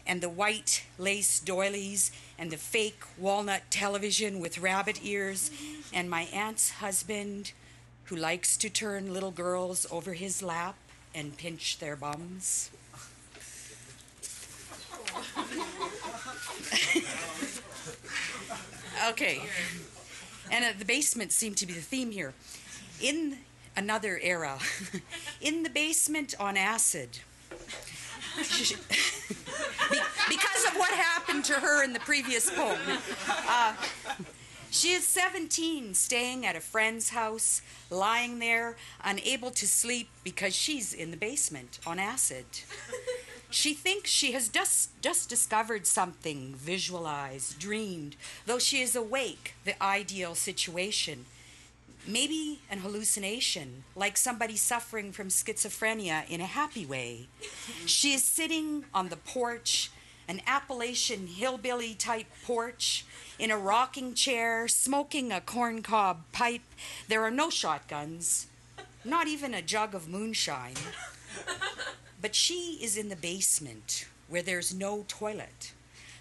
[0.06, 5.50] and the white lace doilies and the fake walnut television with rabbit ears,
[5.92, 7.52] and my aunt's husband,
[8.04, 10.76] who likes to turn little girls over his lap
[11.14, 12.70] and pinch their bums.
[19.10, 19.42] okay.
[20.50, 22.34] And uh, the basement seemed to be the theme here.
[23.00, 23.38] In
[23.76, 24.58] another era,
[25.40, 27.20] in the basement on acid,
[28.36, 28.72] because
[30.66, 32.78] of what happened to her in the previous poem.
[33.28, 33.74] Uh,
[34.70, 40.92] she is 17, staying at a friend's house, lying there, unable to sleep because she's
[40.92, 42.46] in the basement on acid.
[43.50, 49.82] She thinks she has just, just discovered something, visualized, dreamed, though she is awake, the
[49.82, 51.24] ideal situation.
[52.06, 57.28] Maybe an hallucination, like somebody suffering from schizophrenia in a happy way.
[57.86, 59.90] She is sitting on the porch,
[60.26, 63.06] an Appalachian hillbilly type porch,
[63.38, 66.62] in a rocking chair, smoking a corncob pipe.
[67.08, 68.48] There are no shotguns,
[69.04, 70.74] not even a jug of moonshine.
[72.20, 75.72] But she is in the basement where there's no toilet.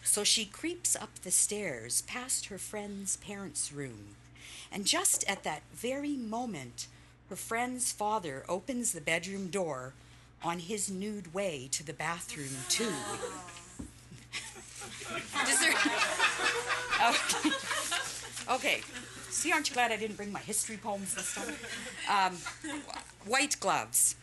[0.03, 4.15] So she creeps up the stairs past her friend's parents' room.
[4.71, 6.87] And just at that very moment,
[7.29, 9.93] her friend's father opens the bedroom door
[10.43, 12.93] on his nude way to the bathroom, too.
[15.45, 15.73] Does there-
[17.09, 17.49] okay.
[18.55, 18.81] okay.
[19.29, 21.55] See, aren't you glad I didn't bring my history poems this time?
[22.09, 22.37] Um,
[23.25, 24.15] white gloves.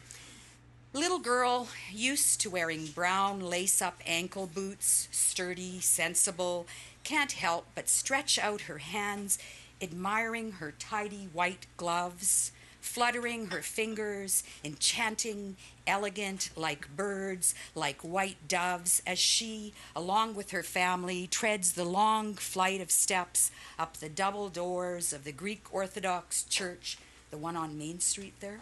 [0.93, 6.67] Little girl used to wearing brown lace up ankle boots, sturdy, sensible,
[7.03, 9.39] can't help but stretch out her hands,
[9.83, 15.57] admiring her tidy white gloves, fluttering her fingers, enchanting,
[15.87, 22.35] elegant like birds, like white doves, as she, along with her family, treads the long
[22.35, 26.99] flight of steps up the double doors of the Greek Orthodox Church,
[27.31, 28.61] the one on Main Street there.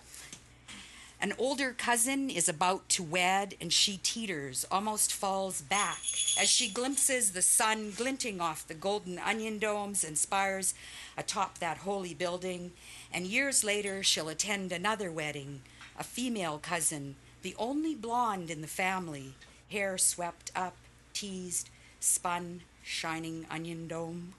[1.22, 6.00] An older cousin is about to wed, and she teeters, almost falls back
[6.36, 10.74] as she glimpses the sun glinting off the golden onion domes and spires
[11.16, 12.72] atop that holy building.
[13.12, 15.60] And years later, she'll attend another wedding,
[16.02, 19.34] a female cousin, the only blonde in the family,
[19.70, 20.74] hair swept up,
[21.12, 24.32] teased, spun, shining onion dome.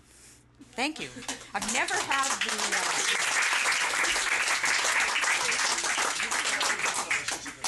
[0.73, 1.07] Thank you.
[1.53, 2.51] I've never had the.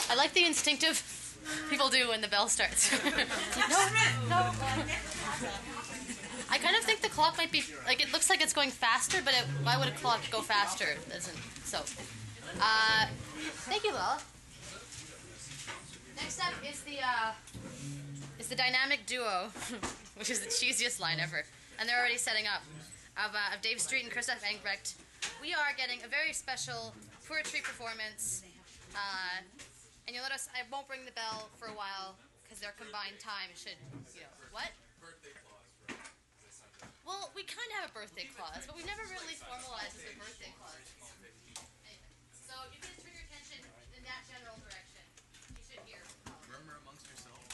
[0.10, 1.02] Uh, I like the instinctive
[1.70, 2.92] people do when the bell starts.
[3.06, 3.12] no,
[4.30, 4.52] no.
[6.50, 9.22] I kind of think the clock might be like it looks like it's going faster,
[9.24, 10.84] but it, why would a clock go faster?
[10.84, 11.80] It doesn't so.
[12.60, 13.08] Uh,
[13.68, 14.20] thank you, Lala.
[16.16, 17.32] Next up is the uh,
[18.40, 19.50] is the dynamic duo,
[20.18, 21.44] which is the cheesiest line ever,
[21.80, 22.64] and they're already setting up
[23.18, 24.96] of, uh, of Dave Street and Christoph Engbrecht.
[25.42, 26.94] We are getting a very special
[27.28, 28.44] poetry performance.
[28.96, 29.44] Uh,
[30.08, 32.16] and you'll notice I won't ring the bell for a while
[32.46, 33.76] because their combined time should,
[34.14, 34.70] you know, what?
[37.06, 40.54] Well, we kind of have a birthday clause, but we never really formalized the birthday
[40.58, 40.90] clause.
[42.56, 43.60] Anyway, so you can just turn your attention
[43.96, 45.04] in that general direction.
[45.52, 46.00] You should hear.
[46.48, 47.52] Murmur amongst yourselves.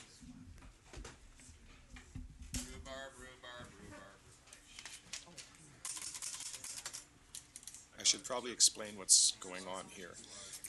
[2.62, 4.22] Rhubarb, rhubarb, rhubarb.
[8.00, 10.14] I should probably explain what's going on here.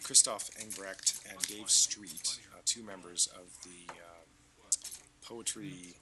[0.03, 4.25] Christoph Engbrecht and Dave Street, uh, two members of the uh,
[5.25, 5.95] poetry,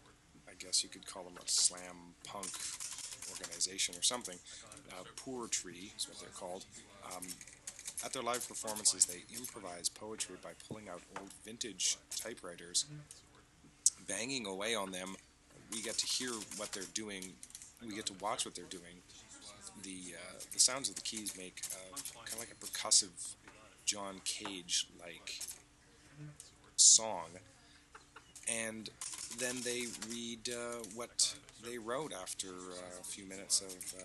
[0.49, 2.51] I guess you could call them a slam punk
[3.31, 4.37] organization or something.
[4.91, 5.05] Uh,
[5.51, 6.65] Tree is what they're called.
[7.07, 7.27] Um,
[8.05, 12.87] at their live performances, they improvise poetry by pulling out old vintage typewriters,
[14.09, 15.17] banging away on them.
[15.73, 17.33] We get to hear what they're doing.
[17.87, 19.03] We get to watch what they're doing.
[19.83, 23.35] The uh, the sounds of the keys make uh, kind of like a percussive
[23.85, 25.41] John Cage like
[26.77, 27.29] song,
[28.51, 28.91] and
[29.39, 31.35] then they read uh, what
[31.65, 34.05] they wrote after uh, a few minutes of uh,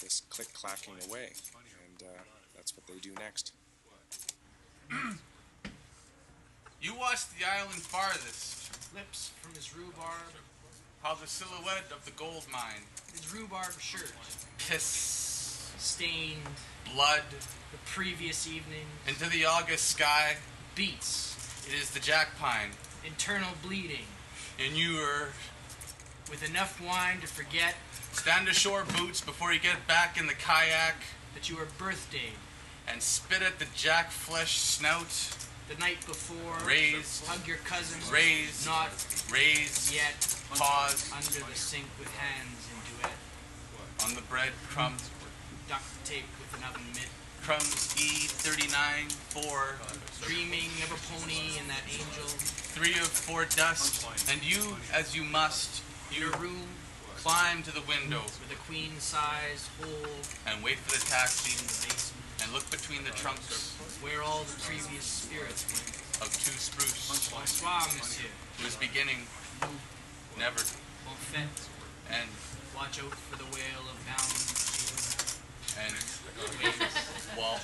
[0.00, 1.30] this click clacking away,
[1.86, 2.22] and uh,
[2.62, 3.50] that's what they do next.
[6.80, 10.34] You watch the island farthest, lips from his rhubarb,
[11.02, 14.12] how the silhouette of the gold mine, His rhubarb shirt,
[14.58, 16.42] piss, stained,
[16.94, 17.22] blood,
[17.72, 20.36] the previous evening, into the August sky.
[20.76, 22.70] beats, It is the jackpine.
[23.04, 24.06] internal bleeding,
[24.64, 25.30] and you are
[26.30, 27.74] with enough wine to forget
[28.12, 30.94] stand ashore boots before you get back in the kayak.
[31.34, 32.30] that you were birthday
[32.88, 35.08] and spit at the jack flesh snout,
[35.68, 36.58] the night before.
[36.66, 38.00] raise, Hug your cousin.
[38.12, 38.90] raise, Not
[39.30, 40.18] raise, yet.
[40.54, 43.16] pause Under the sink with hands in duet.
[44.04, 45.08] on the bread crumbs,
[45.68, 47.08] Duct tape with an oven mitt.
[47.42, 49.76] crumbs E39, 4,
[50.22, 52.28] Dreaming of a pony and that angel.
[52.74, 56.66] three of four dust, and you, as you must, Your room
[57.16, 60.10] climb to the window with a queen size hole
[60.46, 64.44] and wait for the taxi in the basement and look between the trunks where all
[64.44, 65.96] the previous spirits went.
[66.22, 68.28] of two spruce Bonsoir, monsieur.
[68.58, 69.26] whose beginning
[70.38, 70.60] never
[71.06, 71.48] Bon fait.
[72.10, 72.28] and
[72.74, 74.32] Watch out for the whale of bound
[75.78, 75.92] and
[76.64, 77.36] waves.
[77.38, 77.58] wall.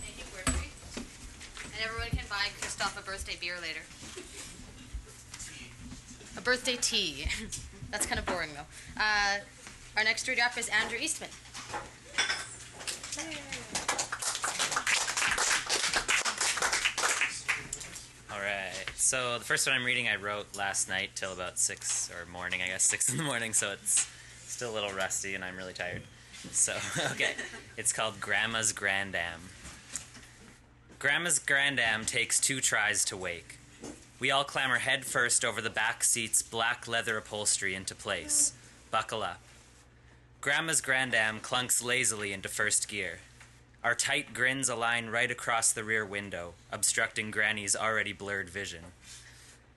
[0.00, 0.70] Thank you, Poetry.
[0.96, 3.80] And everyone can buy Christoph a birthday beer later.
[6.40, 7.26] A birthday tea.
[7.90, 9.02] That's kind of boring, though.
[9.02, 9.40] Uh,
[9.94, 11.28] our next reader up is Andrew Eastman.
[18.32, 18.72] All right.
[18.94, 22.62] So the first one I'm reading, I wrote last night till about six or morning,
[22.62, 23.52] I guess six in the morning.
[23.52, 24.08] So it's
[24.46, 26.00] still a little rusty, and I'm really tired.
[26.52, 26.74] So
[27.10, 27.34] okay,
[27.76, 29.50] it's called Grandma's Grandam.
[30.98, 33.59] Grandma's Grandam takes two tries to wake.
[34.20, 38.52] We all clamber headfirst over the back seat's black leather upholstery into place.
[38.90, 39.40] Buckle up.
[40.42, 43.20] Grandma's Grandam clunks lazily into first gear.
[43.82, 48.84] Our tight grins align right across the rear window, obstructing Granny's already blurred vision.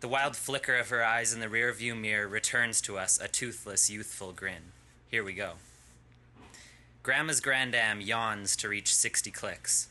[0.02, 3.89] The wild flicker of her eyes in the rearview mirror returns to us a toothless,
[3.89, 4.74] youthful grin.
[5.10, 5.54] Here we go.
[7.02, 9.88] Grandma's grandam yawns to reach 60 clicks.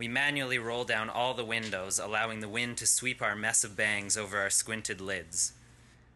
[0.00, 3.76] We manually roll down all the windows, allowing the wind to sweep our mess of
[3.76, 5.52] bangs over our squinted lids.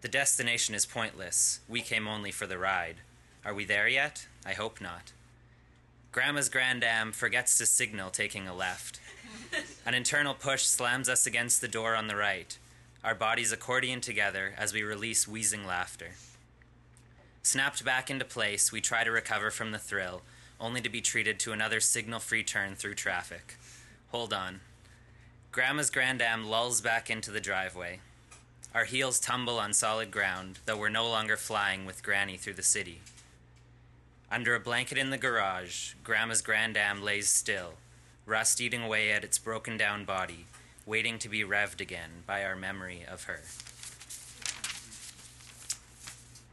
[0.00, 1.60] The destination is pointless.
[1.68, 2.96] We came only for the ride.
[3.44, 4.26] Are we there yet?
[4.46, 5.12] I hope not.
[6.12, 9.00] Grandma's grandam forgets to signal taking a left.
[9.84, 12.56] An internal push slams us against the door on the right,
[13.04, 16.12] our bodies accordion together as we release wheezing laughter.
[17.42, 20.22] Snapped back into place, we try to recover from the thrill,
[20.58, 23.58] only to be treated to another signal free turn through traffic.
[24.14, 24.60] Hold on.
[25.50, 27.98] Grandma's grandam lulls back into the driveway.
[28.72, 32.62] Our heels tumble on solid ground, though we're no longer flying with Granny through the
[32.62, 33.00] city.
[34.30, 37.74] Under a blanket in the garage, Grandma's grandam lays still,
[38.24, 40.46] rust eating away at its broken down body,
[40.86, 43.40] waiting to be revved again by our memory of her.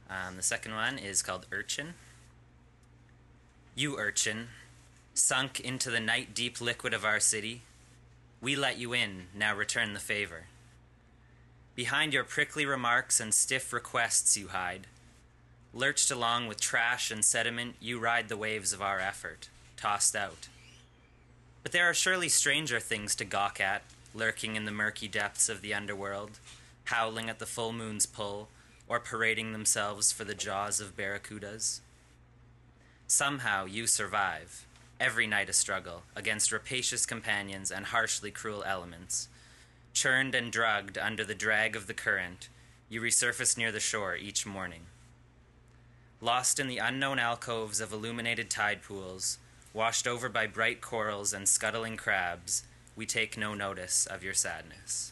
[0.09, 1.93] Um, the second one is called Urchin.
[3.76, 4.47] You, urchin,
[5.14, 7.62] sunk into the night deep liquid of our city,
[8.41, 10.45] we let you in, now return the favor.
[11.76, 14.88] Behind your prickly remarks and stiff requests you hide.
[15.74, 20.47] Lurched along with trash and sediment, you ride the waves of our effort, tossed out.
[21.64, 23.84] But there are surely stranger things to gawk at,
[24.14, 26.39] lurking in the murky depths of the underworld,
[26.86, 28.49] howling at the full moon's pull,
[28.88, 31.80] or parading themselves for the jaws of barracudas.
[33.07, 34.66] Somehow you survive,
[35.02, 39.28] every night a struggle, against rapacious companions and harshly cruel elements.
[39.93, 42.49] Churned and drugged under the drag of the current,
[42.88, 44.82] you resurface near the shore each morning.
[46.22, 49.39] Lost in the unknown alcoves of illuminated tide pools,
[49.74, 52.64] washed over by bright corals and scuttling crabs,
[52.95, 55.12] we take no notice of your sadness.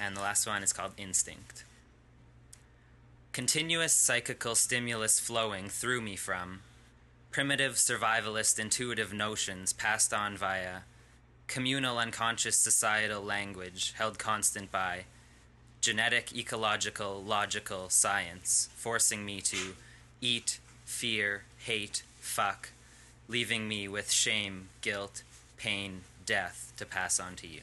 [0.00, 1.64] And the last one is called Instinct.
[3.32, 6.62] Continuous psychical stimulus flowing through me from
[7.30, 10.80] primitive survivalist intuitive notions passed on via
[11.46, 15.04] communal unconscious societal language held constant by
[15.80, 19.74] genetic, ecological, logical science, forcing me to
[20.20, 22.70] eat, fear, hate, fuck,
[23.28, 25.22] leaving me with shame, guilt,
[25.56, 27.60] pain, death to pass on to you.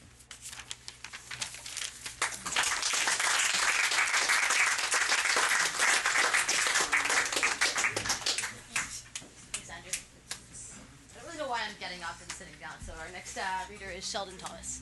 [9.52, 9.92] Thanks, Andrew.
[9.92, 12.74] I don't really know why I'm getting up and sitting down.
[12.84, 14.80] So our next uh, reader is Sheldon Thomas.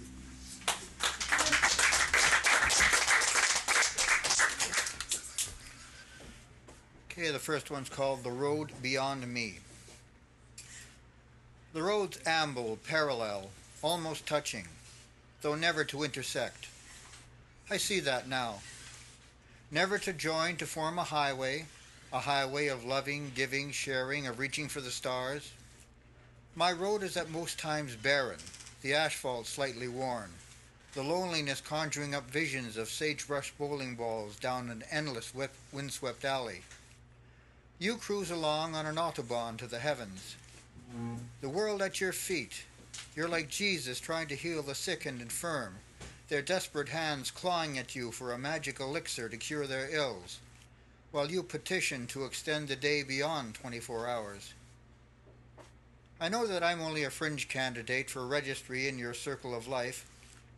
[7.10, 9.58] Okay, the first one's called The Road Beyond Me.
[11.72, 13.50] The roads amble parallel,
[13.82, 14.66] almost touching,
[15.42, 16.68] though never to intersect.
[17.70, 18.60] I see that now.
[19.70, 21.66] Never to join to form a highway,
[22.12, 25.50] a highway of loving, giving, sharing, of reaching for the stars.
[26.58, 28.38] My road is at most times barren,
[28.80, 30.30] the asphalt slightly worn,
[30.94, 36.62] the loneliness conjuring up visions of sagebrush bowling balls down an endless wet, windswept alley.
[37.78, 40.36] You cruise along on an autobahn to the heavens.
[41.42, 42.64] The world at your feet.
[43.14, 45.74] You're like Jesus trying to heal the sick and infirm,
[46.30, 50.38] their desperate hands clawing at you for a magic elixir to cure their ills,
[51.12, 54.54] while you petition to extend the day beyond 24 hours.
[56.18, 60.06] I know that I'm only a fringe candidate for registry in your circle of life,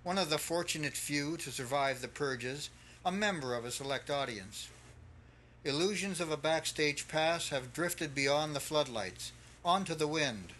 [0.04, 2.70] one of the fortunate few to survive the purges,
[3.04, 4.68] a member of a select audience.
[5.64, 9.32] Illusions of a backstage pass have drifted beyond the floodlights,
[9.64, 10.52] onto the wind,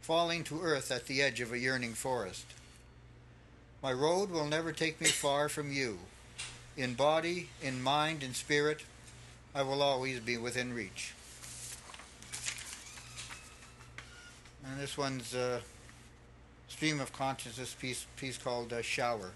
[0.00, 2.46] falling to earth at the edge of a yearning forest.
[3.82, 5.98] My road will never take me far from you.
[6.78, 8.84] In body, in mind, in spirit,
[9.54, 11.12] I will always be within reach.
[14.68, 15.62] And this one's a
[16.68, 19.30] stream of consciousness piece, piece called uh, Shower.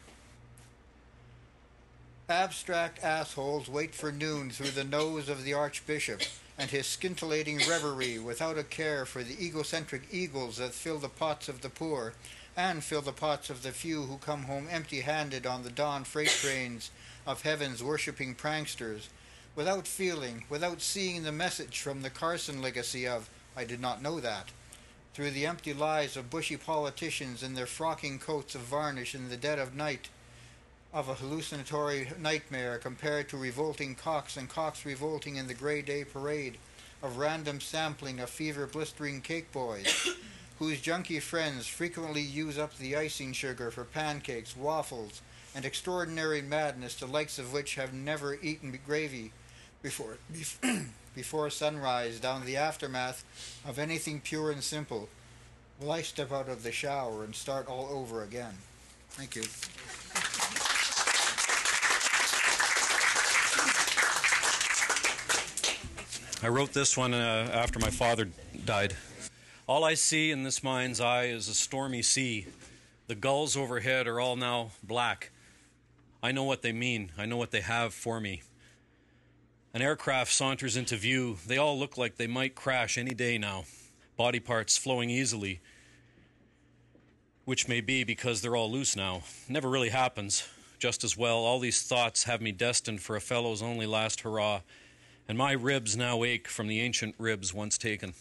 [2.29, 6.23] Abstract assholes wait for noon through the nose of the Archbishop
[6.59, 11.49] and his scintillating reverie without a care for the egocentric eagles that fill the pots
[11.49, 12.13] of the poor
[12.57, 16.05] and fill the pots of the few who come home empty handed on the dawn
[16.05, 16.91] freight trains
[17.27, 19.09] of heaven's worshipping pranksters,
[19.57, 24.21] without feeling, without seeing the message from the Carson legacy of, I did not know
[24.21, 24.51] that,
[25.15, 29.37] through the empty lies of bushy politicians in their frocking coats of varnish in the
[29.37, 30.09] dead of night
[30.93, 36.05] of a hallucinatory nightmare compared to revolting cocks and cocks revolting in the gray day
[36.05, 36.59] parade
[37.03, 40.17] of random sampling of fever blistering cake boys
[40.59, 45.23] whose junky friends frequently use up the icing sugar for pancakes, waffles,
[45.55, 49.33] and extraordinary madness the likes of which have never eaten gravy
[49.83, 50.19] before
[51.15, 53.25] before sunrise down the aftermath
[53.67, 55.09] of anything pure and simple
[55.81, 58.55] will I step out of the shower and start all over again.
[59.11, 59.43] Thank you.
[66.43, 68.29] I wrote this one uh, after my father
[68.65, 68.97] died.
[69.67, 72.47] All I see in this mind's eye is a stormy sea.
[73.09, 75.31] The gulls overhead are all now black.
[76.23, 78.43] I know what they mean, I know what they have for me.
[79.73, 81.39] An aircraft saunters into view.
[81.47, 83.65] They all look like they might crash any day now,
[84.17, 85.61] body parts flowing easily,
[87.45, 89.23] which may be because they're all loose now.
[89.49, 90.47] Never really happens.
[90.79, 94.61] Just as well, all these thoughts have me destined for a fellow's only last hurrah
[95.31, 98.15] and my ribs now ache from the ancient ribs once taken.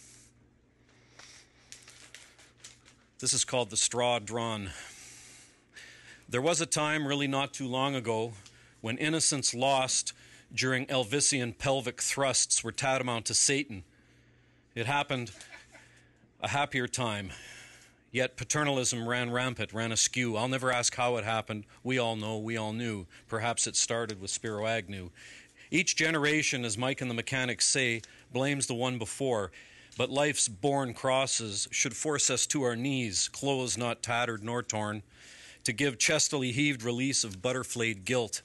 [3.18, 4.70] This is called the straw drawn.
[6.30, 8.34] There was a time, really not too long ago,
[8.82, 10.14] when innocence lost
[10.54, 13.84] during Elvisian pelvic thrusts were tantamount to Satan.
[14.76, 15.32] It happened
[16.42, 17.32] a happier time.
[18.12, 20.36] Yet paternalism ran rampant, ran askew.
[20.36, 21.66] I'll never ask how it happened.
[21.84, 23.06] We all know, we all knew.
[23.28, 25.12] Perhaps it started with Spiro Agnew.
[25.70, 28.02] Each generation, as Mike and the mechanics say,
[28.34, 29.52] blames the one before.
[29.98, 35.04] But life's born crosses should force us to our knees, clothes not tattered nor torn,
[35.66, 38.42] to give chestily heaved release of butterflayed guilt.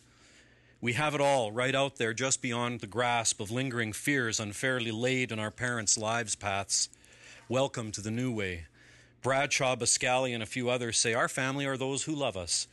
[0.85, 4.91] We have it all right out there, just beyond the grasp of lingering fears unfairly
[4.91, 6.91] laid in our parents' lives' paths.
[7.49, 8.67] Welcome to the new way.
[9.23, 12.69] Bradshaw, Buscaglia, and a few others say our family are those who love us.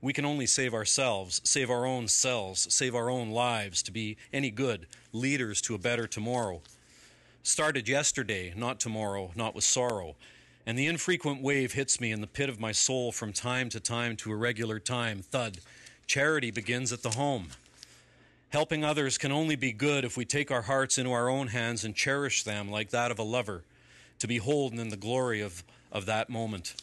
[0.00, 4.16] We can only save ourselves, save our own selves, save our own lives to be
[4.32, 6.60] any good, leaders to a better tomorrow.
[7.42, 10.14] Started yesterday, not tomorrow, not with sorrow.
[10.64, 13.80] And the infrequent wave hits me in the pit of my soul from time to
[13.80, 15.22] time to irregular time.
[15.22, 15.58] Thud.
[16.10, 17.50] Charity begins at the home.
[18.48, 21.84] Helping others can only be good if we take our hearts into our own hands
[21.84, 23.62] and cherish them like that of a lover,
[24.18, 26.74] to be holden in the glory of, of that moment.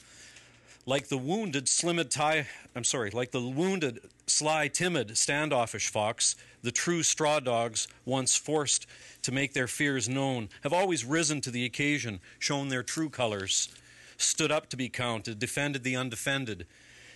[0.86, 6.72] Like the wounded, slimid tie, I'm sorry, like the wounded, sly, timid, standoffish fox, the
[6.72, 8.88] true straw dogs, once forced
[9.24, 13.68] to make their fears known, have always risen to the occasion, shown their true colors,
[14.16, 16.66] stood up to be counted, defended the undefended,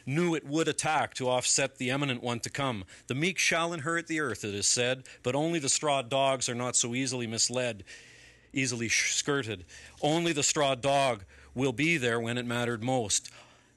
[0.06, 2.84] knew it would attack to offset the eminent one to come.
[3.08, 6.56] The meek shall inherit the earth, it is said, but only the straw dogs are
[6.56, 7.84] not so easily misled,
[8.54, 9.66] easily skirted.
[10.02, 11.24] Only the straw dog
[11.54, 13.30] will be there when it mattered most.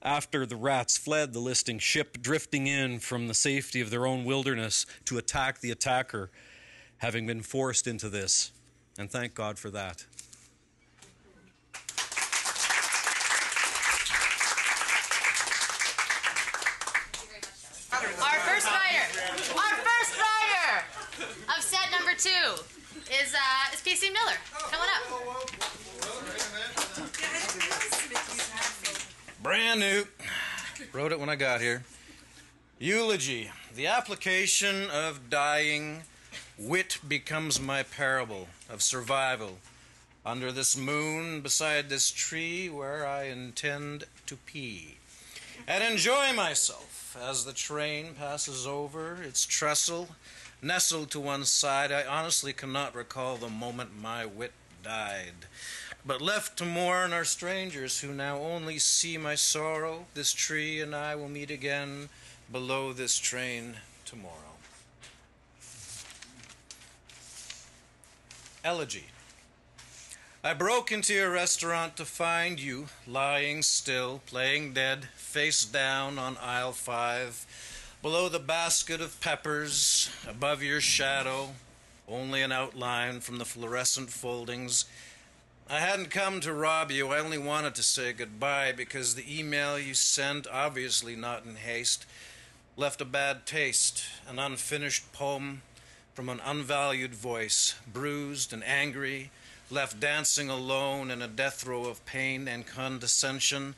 [0.03, 4.25] After the rats fled the listing ship, drifting in from the safety of their own
[4.25, 6.31] wilderness to attack the attacker,
[6.99, 8.53] having been forced into this.
[8.99, 10.05] And thank God for that.
[18.05, 19.07] Our first fighter,
[19.57, 20.85] our first fighter
[21.57, 22.53] of set number two
[23.11, 24.37] is uh, is PC Miller.
[24.71, 25.05] Come on up.
[29.43, 30.05] Brand new.
[30.93, 31.83] Wrote it when I got here.
[32.79, 33.51] Eulogy.
[33.75, 36.03] The application of dying,
[36.59, 39.61] wit becomes my parable of survival.
[40.27, 44.97] Under this moon, beside this tree, where I intend to pee.
[45.67, 50.09] And enjoy myself as the train passes over its trestle,
[50.61, 51.93] nestled to one side.
[51.93, 54.53] I honestly cannot recall the moment my wit
[54.83, 55.47] died.
[56.07, 60.07] But left to mourn are strangers who now only see my sorrow.
[60.15, 62.11] This tree and I will meet again
[62.53, 64.35] below this train tomorrow.
[68.63, 69.07] Elegy.
[70.47, 76.37] I broke into your restaurant to find you lying still, playing dead, face down on
[76.37, 77.47] aisle five,
[78.03, 81.53] below the basket of peppers, above your shadow,
[82.07, 84.85] only an outline from the fluorescent foldings.
[85.71, 87.09] I hadn't come to rob you.
[87.09, 92.05] I only wanted to say goodbye because the email you sent, obviously not in haste,
[92.77, 95.63] left a bad taste, an unfinished poem
[96.13, 99.31] from an unvalued voice, bruised and angry,
[99.75, 103.75] left dancing alone in a death row of pain and condescension.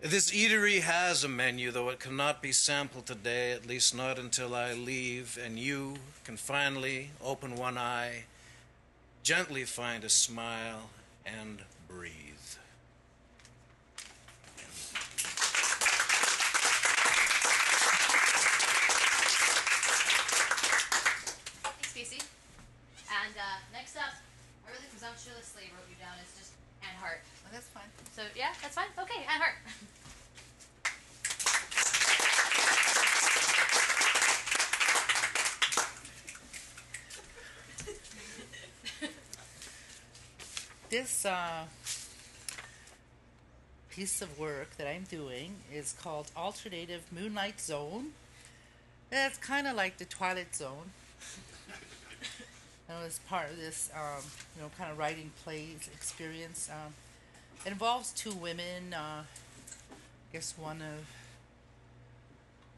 [0.00, 4.54] This eatery has a menu, though it cannot be sampled today, at least not until
[4.54, 8.24] I leave, and you can finally open one eye
[9.22, 10.90] gently find a smile
[11.26, 12.14] and breathe.
[21.62, 22.24] Thanks, PC.
[23.10, 24.14] And uh, next up,
[24.66, 26.52] I really presumptuously wrote you down as just
[26.82, 27.20] Anne Hart.
[27.44, 27.90] Oh, that's fine.
[28.12, 28.88] So yeah, that's fine.
[28.98, 29.56] Okay, Anne Hart.
[41.20, 41.64] This uh,
[43.90, 48.12] piece of work that I'm doing is called Alternative Moonlight Zone.
[49.12, 50.92] It's kind of like the Twilight Zone.
[52.88, 54.22] it was part of this, um,
[54.56, 56.70] you know, kind of writing plays experience.
[56.72, 56.94] Um,
[57.66, 58.94] it involves two women.
[58.94, 61.04] Uh, I guess one of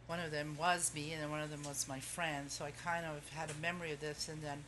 [0.09, 2.51] one of them was me, and then one of them was my friend.
[2.51, 4.65] So I kind of had a memory of this, and then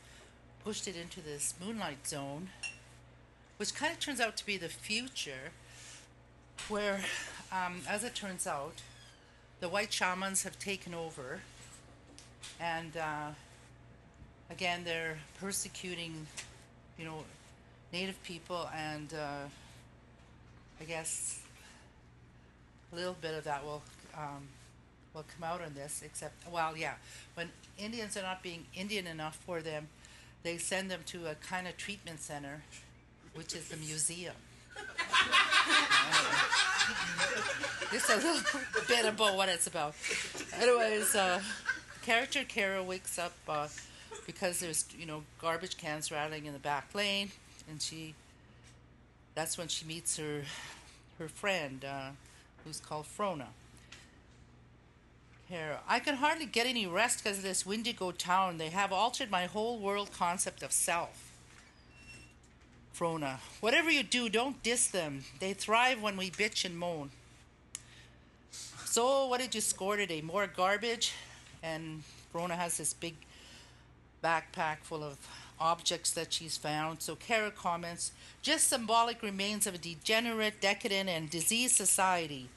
[0.63, 2.47] pushed it into this moonlight zone,
[3.57, 5.51] which kind of turns out to be the future,
[6.67, 7.01] where,
[7.51, 8.81] um, as it turns out,
[9.59, 11.39] the white shamans have taken over,
[12.59, 13.29] and uh,
[14.49, 16.27] again they're persecuting,
[16.97, 17.23] you know,
[17.93, 19.47] native people, and uh,
[20.79, 21.41] I guess
[22.91, 23.81] a little bit of that will
[24.17, 24.47] um,
[25.13, 26.01] will come out on this.
[26.03, 26.93] Except, well, yeah,
[27.35, 29.87] when Indians are not being Indian enough for them,
[30.43, 32.63] they send them to a kind of treatment center,
[33.35, 34.33] which is the museum.
[37.91, 38.41] Just a little
[38.87, 39.93] bit about what it's about.
[40.59, 41.41] Anyways, uh,
[42.01, 43.67] character Kara wakes up uh,
[44.25, 47.31] because there's you know garbage cans rattling in the back lane,
[47.69, 48.13] and she.
[49.35, 50.43] That's when she meets her
[51.19, 52.09] her friend, uh,
[52.63, 53.47] who's called Frona.
[55.49, 58.57] Kara, I can hardly get any rest because of this Windigo town.
[58.57, 61.24] They have altered my whole world concept of self.
[62.95, 65.25] Frona, whatever you do, don't diss them.
[65.41, 67.11] They thrive when we bitch and moan.
[68.85, 70.21] So, what did you score today?
[70.21, 71.11] More garbage?
[71.61, 73.15] And Frona has this big
[74.23, 75.17] backpack full of
[75.59, 77.01] objects that she's found.
[77.01, 82.47] So, Kara comments just symbolic remains of a degenerate, decadent, and diseased society.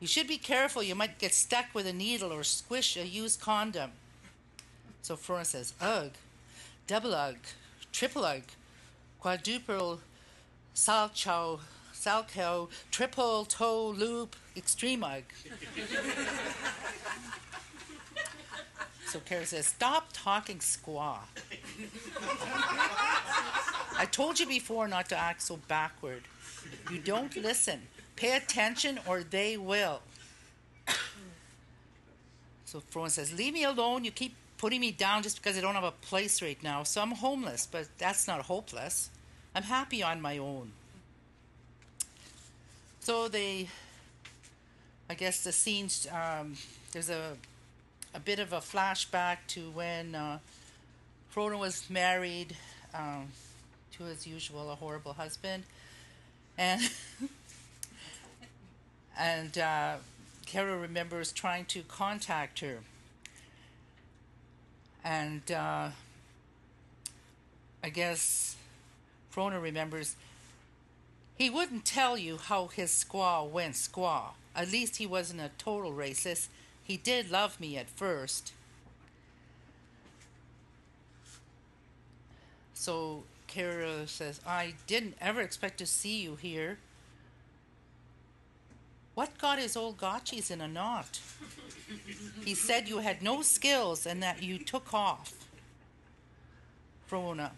[0.00, 3.40] You should be careful, you might get stuck with a needle or squish a used
[3.40, 3.92] condom.
[5.02, 6.10] So, Frona says, ugh,
[6.88, 7.36] double ugh,
[7.92, 8.42] triple ugh,
[9.26, 9.98] quadruple
[10.72, 11.58] salchow,
[11.92, 15.24] salchow, triple toe loop, extreme ugh.
[19.08, 21.18] so Kara says, stop talking squaw.
[23.98, 26.22] I told you before not to act so backward.
[26.88, 27.80] You don't listen.
[28.14, 30.02] Pay attention or they will.
[32.64, 34.04] So Frona says, Leave me alone.
[34.04, 36.82] You keep putting me down just because I don't have a place right now.
[36.82, 39.08] So I'm homeless, but that's not hopeless.
[39.56, 40.70] I'm happy on my own.
[43.00, 43.68] So they,
[45.08, 46.56] I guess the scenes, um,
[46.92, 47.38] there's a,
[48.12, 50.40] a bit of a flashback to when uh,
[51.30, 52.54] Frona was married
[52.92, 53.28] um,
[53.92, 55.62] to his usual, a horrible husband.
[56.58, 56.82] And
[59.18, 59.94] and uh,
[60.44, 62.80] Kara remembers trying to contact her.
[65.02, 65.88] And uh,
[67.82, 68.56] I guess
[69.36, 70.16] Frona remembers
[71.36, 74.30] he wouldn't tell you how his squaw went squaw.
[74.54, 76.48] At least he wasn't a total racist.
[76.82, 78.54] He did love me at first.
[82.72, 86.78] So Kara says, I didn't ever expect to see you here.
[89.14, 91.20] What got his old gotchis in a knot?
[92.42, 95.34] he said you had no skills and that you took off.
[97.06, 97.50] Frona,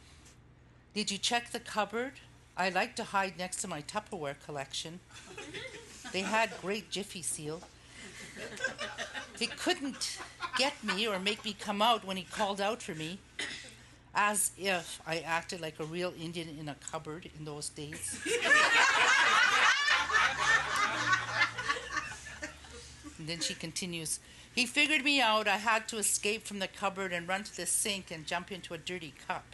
[0.94, 2.12] did you check the cupboard?
[2.56, 5.00] I like to hide next to my Tupperware collection.
[6.12, 7.60] They had great Jiffy Seal.
[9.38, 10.18] He couldn't
[10.56, 13.18] get me or make me come out when he called out for me,
[14.14, 18.18] as if I acted like a real Indian in a cupboard in those days.
[23.18, 24.18] and then she continues,
[24.54, 25.46] He figured me out.
[25.46, 28.74] I had to escape from the cupboard and run to the sink and jump into
[28.74, 29.44] a dirty cup.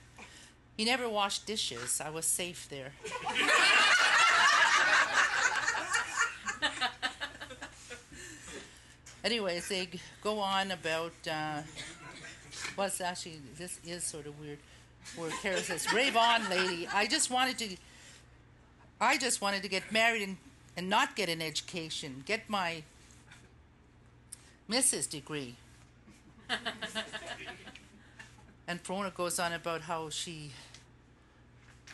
[0.77, 2.01] He never washed dishes.
[2.01, 2.93] I was safe there.
[9.25, 9.89] Anyways, they
[10.23, 11.63] go on about uh,
[12.75, 14.59] what's actually this is sort of weird.
[15.17, 16.89] Where Kara says, "Rave on, lady.
[16.93, 17.77] I just wanted to,
[19.01, 20.37] I just wanted to get married and
[20.77, 22.23] and not get an education.
[22.27, 22.83] Get my
[24.69, 25.09] Mrs.
[25.09, 25.57] degree."
[28.67, 30.51] And Frona goes on about how she,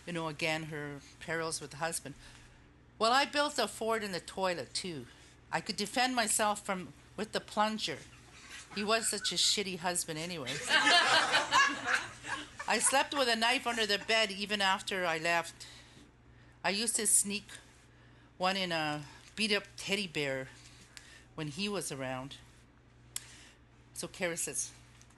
[0.07, 2.14] you know, again, her perils with the husband.
[2.99, 5.07] Well, I built a fort in the toilet, too.
[5.53, 7.97] I could defend myself from with the plunger.
[8.75, 10.51] He was such a shitty husband, anyway.
[12.68, 15.66] I slept with a knife under the bed even after I left.
[16.62, 17.49] I used to sneak
[18.39, 19.01] one in a
[19.35, 20.47] beat up teddy bear
[21.35, 22.37] when he was around.
[23.95, 24.71] So Kara says,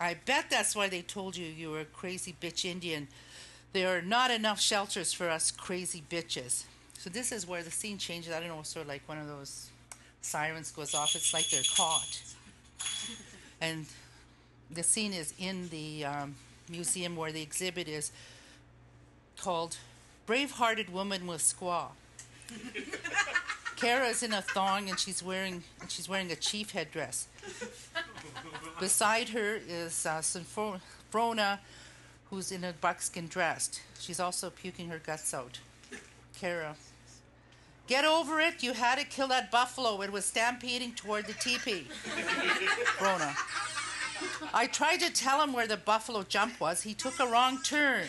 [0.02, 3.06] I bet that's why they told you you were a crazy bitch Indian.
[3.72, 6.64] There are not enough shelters for us crazy bitches.
[6.98, 8.32] So this is where the scene changes.
[8.32, 9.70] I don't know, sort of like one of those
[10.20, 11.14] sirens goes off.
[11.14, 12.20] It's like they're caught.
[13.60, 13.86] And
[14.72, 16.34] the scene is in the um,
[16.68, 18.10] museum where the exhibit is
[19.38, 19.76] called
[20.26, 21.90] Brave-Hearted Woman with Squaw.
[23.76, 27.28] Kara's in a thong and she's wearing and she's wearing a chief headdress.
[28.80, 30.22] Beside her is uh,
[32.30, 33.80] who's in a buckskin dress.
[34.00, 35.60] She's also puking her guts out.
[36.38, 36.76] Kara,
[37.86, 38.62] get over it.
[38.62, 40.00] You had to kill that buffalo.
[40.02, 41.86] It was stampeding toward the teepee.
[42.98, 43.34] Frona,
[44.54, 46.82] I tried to tell him where the buffalo jump was.
[46.82, 48.06] He took a wrong turn.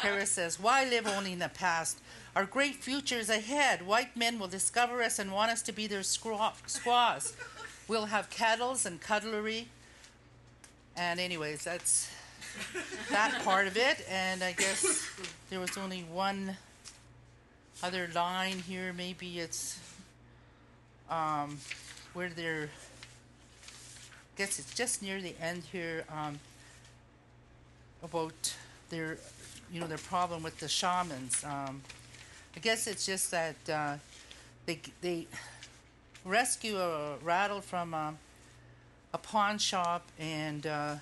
[0.00, 2.00] Paris says, Why live only in the past?
[2.34, 3.86] Our great future is ahead.
[3.86, 7.34] White men will discover us and want us to be their squaw- squaws.
[7.86, 9.68] We'll have kettles and cutlery.
[10.96, 12.10] And, anyways, that's
[13.10, 14.04] that part of it.
[14.08, 15.10] And I guess
[15.50, 16.56] there was only one
[17.82, 18.92] other line here.
[18.92, 19.78] Maybe it's
[21.10, 21.58] um,
[22.14, 22.70] where they're.
[23.64, 26.40] I guess it's just near the end here um,
[28.02, 28.54] about
[28.90, 29.18] their,
[29.72, 31.44] you know, their problem with the shamans.
[31.44, 31.82] Um,
[32.56, 33.96] I guess it's just that uh,
[34.66, 35.26] they they
[36.24, 38.14] rescue a rattle from a,
[39.12, 40.96] a pawn shop, and uh,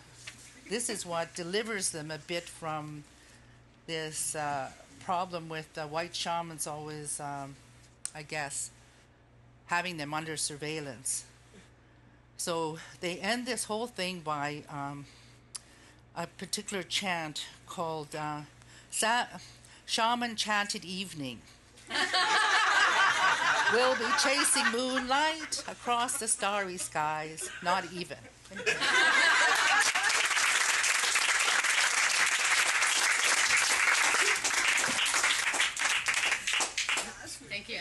[0.68, 3.04] this is what delivers them a bit from
[3.86, 4.68] this uh,
[5.04, 7.54] problem with the white shamans always, um,
[8.14, 8.70] I guess,
[9.66, 11.24] having them under surveillance.
[12.36, 15.06] So they end this whole thing by um,
[16.16, 18.40] a particular chant called uh,
[18.90, 19.26] Sa-
[19.86, 21.40] Shaman Chanted Evening.
[23.72, 28.18] we'll be chasing moonlight across the starry skies, not even.
[37.48, 37.78] Thank you.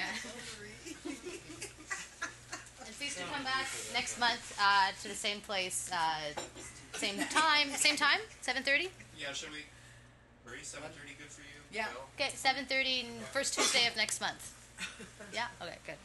[2.85, 6.33] And please do come back next month uh, to the same place, uh,
[6.93, 8.89] same time, same time, seven thirty.
[9.17, 9.65] Yeah, should we?
[10.45, 11.61] Marie, seven thirty, good for you?
[11.73, 11.87] Yeah.
[12.15, 14.53] Okay, seven thirty, first Tuesday of next month.
[15.33, 15.47] Yeah.
[15.61, 15.77] Okay.
[15.85, 15.95] Good.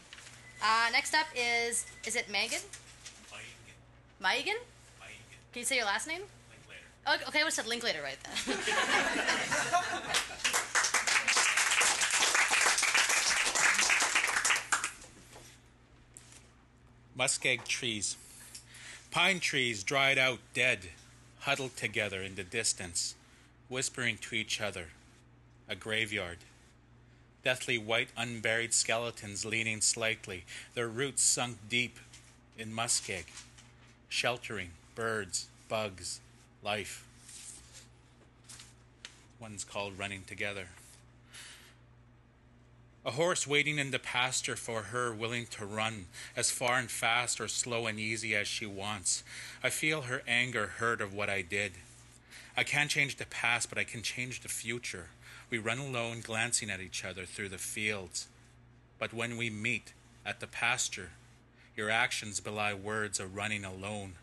[0.62, 2.60] Uh, next up is is it Megan?
[4.22, 4.58] Maigan.
[5.52, 6.22] Can you say your last name?
[7.08, 8.56] Oh, okay, I would have said Linklater right then.
[17.18, 18.16] muskeg trees.
[19.10, 20.90] Pine trees dried out, dead,
[21.40, 23.14] huddled together in the distance,
[23.68, 24.88] whispering to each other.
[25.68, 26.38] A graveyard.
[27.46, 30.42] Deathly white unburied skeletons leaning slightly,
[30.74, 32.00] their roots sunk deep
[32.58, 33.22] in muskeg,
[34.08, 36.18] sheltering birds, bugs,
[36.64, 37.06] life.
[39.38, 40.70] One's called running together.
[43.04, 47.40] A horse waiting in the pasture for her, willing to run as far and fast
[47.40, 49.22] or slow and easy as she wants.
[49.62, 51.74] I feel her anger hurt of what I did.
[52.56, 55.10] I can't change the past, but I can change the future.
[55.50, 58.28] We run alone, glancing at each other through the fields.
[58.98, 59.92] But when we meet
[60.24, 61.10] at the pasture,
[61.76, 64.14] your actions belie words of running alone.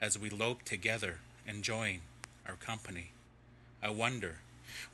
[0.00, 2.02] As we lope together, enjoying
[2.46, 3.10] our company,
[3.82, 4.36] I wonder,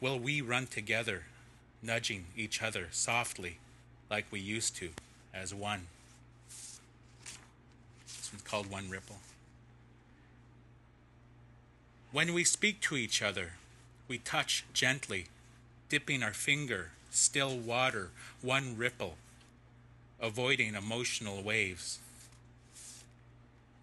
[0.01, 1.25] will we run together
[1.83, 3.59] nudging each other softly
[4.11, 4.91] like we used to
[5.33, 5.87] as one.
[8.07, 9.19] This one's called One Ripple.
[12.13, 13.53] When we speak to each other,
[14.09, 15.27] we touch gently,
[15.91, 18.11] dipping our finger, still water,
[18.41, 19.17] one ripple,
[20.21, 21.99] avoiding emotional waves.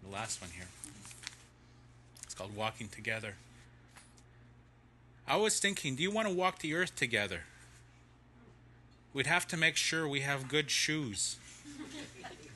[0.02, 0.68] The last one here.
[2.24, 3.34] It's called Walking Together.
[5.26, 7.42] I was thinking, do you want to walk the earth together?
[9.12, 11.36] We'd have to make sure we have good shoes,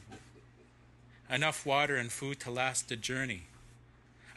[1.30, 3.42] enough water and food to last the journey.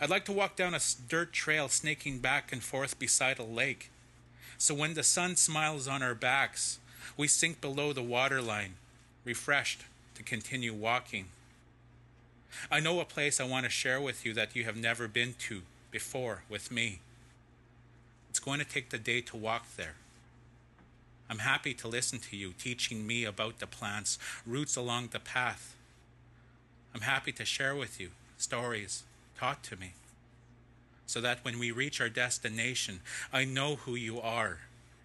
[0.02, 3.90] I'd like to walk down a dirt trail snaking back and forth beside a lake.
[4.58, 6.80] So when the sun smiles on our backs,
[7.18, 8.76] we sink below the waterline,
[9.24, 9.84] refreshed
[10.16, 11.26] to continue walking.
[12.72, 15.36] I know a place I want to share with you that you have never been
[15.40, 17.00] to before with me.
[18.30, 19.96] It's going to take the day to walk there.
[21.30, 25.76] I'm happy to listen to you teaching me about the plants, roots along the path.
[26.94, 29.04] I'm happy to share with you stories
[29.38, 29.94] taught to me
[31.16, 33.00] so that when we reach our destination,
[33.32, 34.58] I know who you are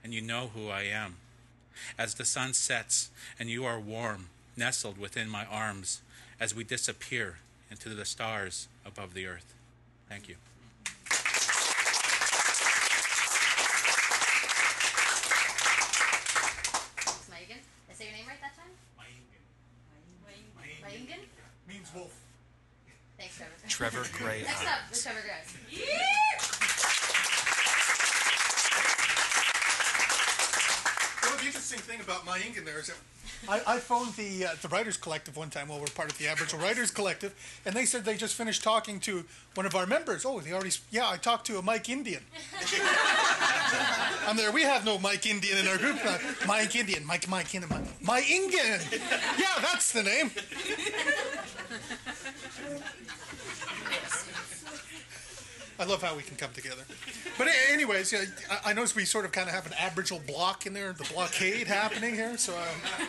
[0.02, 1.18] and you know who I am.
[1.96, 6.00] As the sun sets and you are warm, nestled within my arms,
[6.40, 7.36] as we disappear
[7.70, 9.54] into the stars above the earth.
[10.08, 10.34] Thank you.
[17.30, 17.62] Megan.
[17.88, 18.74] I say your name right that time?
[20.82, 21.20] Megan.
[21.68, 22.20] Means wolf.
[23.20, 23.52] Thanks, Trevor.
[23.68, 25.34] Trevor Gray Next up, Trevor Gray.
[31.22, 32.96] Well, the interesting thing about my ink in there is that
[33.48, 35.68] I, I phoned the uh, the Writers Collective one time.
[35.68, 37.32] Well, we're part of the Aboriginal Writers Collective,
[37.64, 40.24] and they said they just finished talking to one of our members.
[40.24, 40.72] Oh, they already.
[40.90, 42.22] Yeah, I talked to a Mike Indian.
[44.26, 44.50] I'm there.
[44.50, 46.04] We have no Mike Indian in our group.
[46.04, 47.06] Uh, Mike Indian.
[47.06, 47.70] Mike Mike Indian.
[47.70, 48.80] Mike, Mike Indian.
[49.38, 50.30] Yeah, that's the name.
[55.78, 56.82] I love how we can come together.
[57.40, 60.66] But anyways, yeah, I, I notice we sort of kind of have an Aboriginal block
[60.66, 62.36] in there, the blockade happening here.
[62.36, 63.08] So um,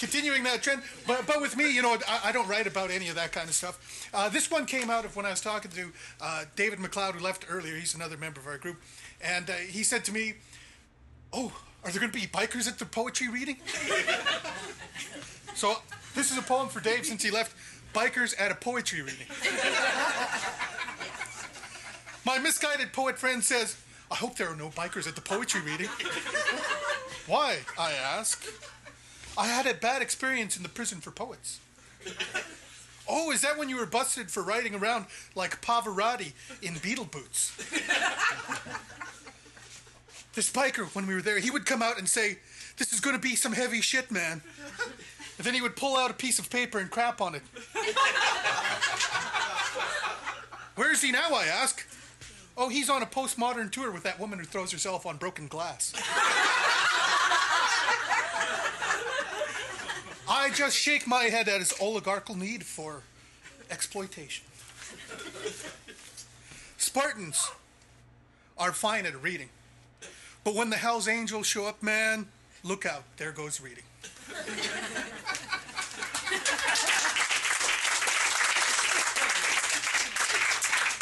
[0.00, 0.82] continuing that trend.
[1.06, 3.48] But but with me, you know, I, I don't write about any of that kind
[3.48, 4.10] of stuff.
[4.12, 7.20] Uh, this one came out of when I was talking to uh, David McLeod, who
[7.20, 7.76] left earlier.
[7.76, 8.78] He's another member of our group,
[9.22, 10.34] and uh, he said to me,
[11.32, 11.52] "Oh,
[11.84, 13.58] are there going to be bikers at the poetry reading?"
[15.54, 15.76] so
[16.16, 17.54] this is a poem for Dave since he left.
[17.94, 19.28] Bikers at a poetry reading.
[22.24, 23.76] My misguided poet friend says,
[24.10, 25.88] I hope there are no bikers at the poetry reading.
[27.26, 27.58] Why?
[27.78, 28.44] I ask.
[29.38, 31.60] I had a bad experience in the prison for poets.
[33.08, 37.56] Oh, is that when you were busted for riding around like Pavarotti in beetle boots?
[40.34, 42.38] this biker, when we were there, he would come out and say,
[42.76, 44.42] This is going to be some heavy shit, man.
[45.38, 47.42] And then he would pull out a piece of paper and crap on it.
[50.76, 51.86] Where is he now, I ask?
[52.62, 55.94] Oh, he's on a postmodern tour with that woman who throws herself on broken glass.
[60.28, 63.00] I just shake my head at his oligarchical need for
[63.70, 64.44] exploitation.
[66.76, 67.50] Spartans
[68.58, 69.48] are fine at reading.
[70.44, 72.26] But when the Hells Angels show up, man,
[72.62, 73.84] look out, there goes reading.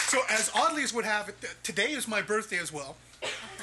[0.09, 2.97] So, as oddly as would have it, today is my birthday as well.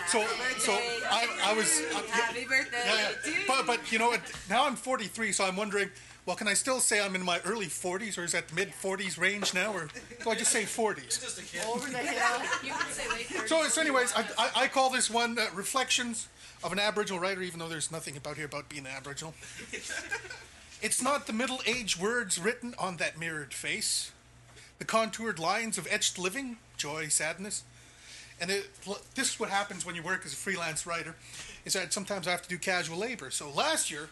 [0.07, 0.23] So,
[0.59, 1.81] so I, I was.
[1.93, 3.33] uh, yeah, Happy birthday yeah, yeah.
[3.47, 5.89] But, but you know, what, now I'm 43, so I'm wondering.
[6.27, 9.19] Well, can I still say I'm in my early 40s, or is that mid 40s
[9.19, 9.87] range now, or
[10.23, 11.21] do I just say 40s?
[11.21, 11.61] Just a kid.
[11.67, 12.41] Over the hill.
[12.63, 16.27] You can say late So, so anyways, I, I, I call this one uh, Reflections
[16.63, 19.33] of an Aboriginal Writer, even though there's nothing about here about being Aboriginal.
[20.81, 24.11] It's not the middle aged words written on that mirrored face,
[24.80, 27.63] the contoured lines of etched living, joy, sadness.
[28.39, 28.69] And it,
[29.15, 31.15] this is what happens when you work as a freelance writer,
[31.63, 33.32] is that sometimes I have to do casual labor.
[33.32, 34.09] So last year,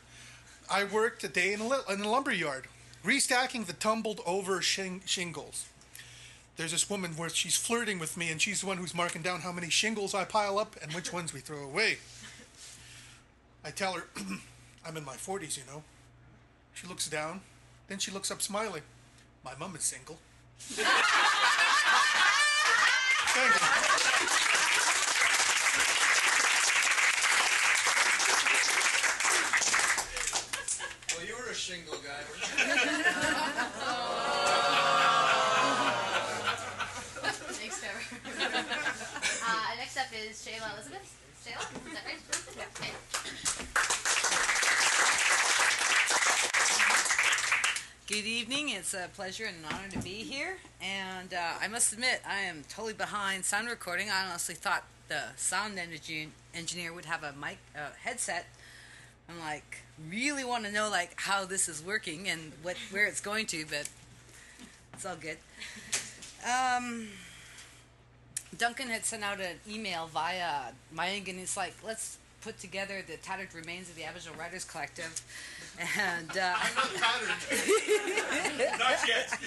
[0.70, 2.68] I worked a day in a, in a lumber yard,
[3.04, 5.68] restacking the tumbled over shing- shingles.
[6.56, 9.42] There's this woman where she's flirting with me, and she's the one who's marking down
[9.42, 11.98] how many shingles I pile up and which ones we throw away.
[13.66, 14.04] I tell her,
[14.86, 15.84] I'm in my 40s, you know.
[16.74, 17.42] She looks down,
[17.88, 18.84] then she looks up smiling.
[19.44, 20.18] My mum is single.
[20.60, 20.94] Thank you.
[31.16, 32.24] Well, you were a shingle guy.
[37.54, 38.02] Thanks, Trevor.
[39.46, 41.16] uh, next up is Shayla Elizabeth.
[41.46, 42.20] Shayla, is that right?
[42.58, 42.64] Yeah.
[42.80, 42.92] Okay.
[48.14, 48.70] Good evening.
[48.70, 50.58] It's a pleasure and an honor to be here.
[50.80, 54.12] And uh, I must admit, I am totally behind sound recording.
[54.12, 58.46] I honestly thought the sound engi- engineer would have a mic uh, headset.
[59.28, 59.80] I'm like,
[60.12, 63.66] really want to know like how this is working and what where it's going to,
[63.66, 63.90] but
[64.94, 65.38] it's all good.
[66.48, 67.08] Um,
[68.56, 73.18] Duncan had sent out an email via Maying, and he's like, let's put together the
[73.18, 75.20] tattered remains of the Aboriginal Writers Collective.
[75.80, 77.42] And uh, Not patterned.
[78.80, 79.40] not yet.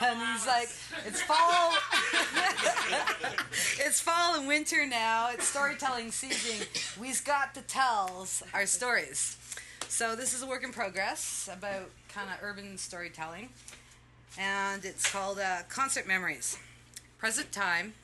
[0.00, 0.68] and he's like,
[1.06, 1.72] it's fall.
[3.86, 5.30] it's fall and winter now.
[5.32, 6.66] It's storytelling season.
[6.98, 9.36] We've got to tell our stories.
[9.88, 13.50] So this is a work in progress about kind of urban storytelling,
[14.38, 16.56] and it's called uh, Concert Memories,
[17.18, 17.94] present time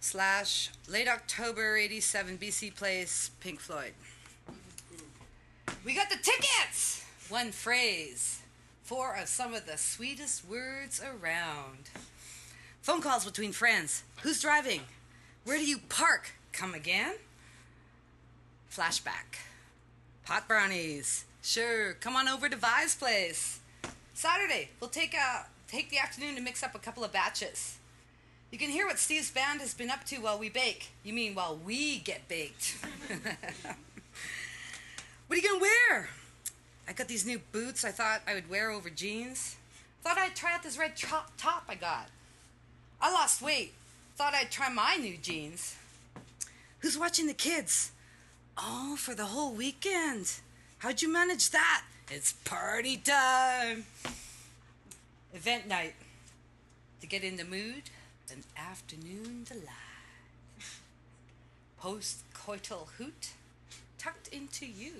[0.00, 3.92] slash late October '87 BC Place, Pink Floyd.
[5.84, 7.04] We got the tickets!
[7.28, 8.40] One phrase.
[8.82, 11.90] Four of uh, some of the sweetest words around.
[12.82, 14.02] Phone calls between friends.
[14.22, 14.82] Who's driving?
[15.44, 16.32] Where do you park?
[16.52, 17.14] Come again?
[18.70, 19.38] Flashback.
[20.24, 21.24] Pot brownies.
[21.42, 23.60] Sure, come on over to Vi's place.
[24.14, 27.78] Saturday, we'll take a take the afternoon to mix up a couple of batches.
[28.50, 30.92] You can hear what Steve's band has been up to while we bake.
[31.02, 32.76] You mean while we get baked?
[35.34, 36.08] What are you gonna wear?
[36.86, 39.56] I got these new boots I thought I would wear over jeans.
[40.04, 42.06] Thought I'd try out this red top top I got.
[43.00, 43.72] I lost weight.
[44.14, 45.74] Thought I'd try my new jeans.
[46.78, 47.90] Who's watching the kids?
[48.56, 50.34] Oh, for the whole weekend.
[50.78, 51.82] How'd you manage that?
[52.12, 53.86] It's party time.
[55.34, 55.94] Event night.
[57.00, 57.90] To get in the mood,
[58.30, 59.66] an afternoon delight.
[61.80, 63.30] Post coital hoot
[63.98, 64.92] tucked into you.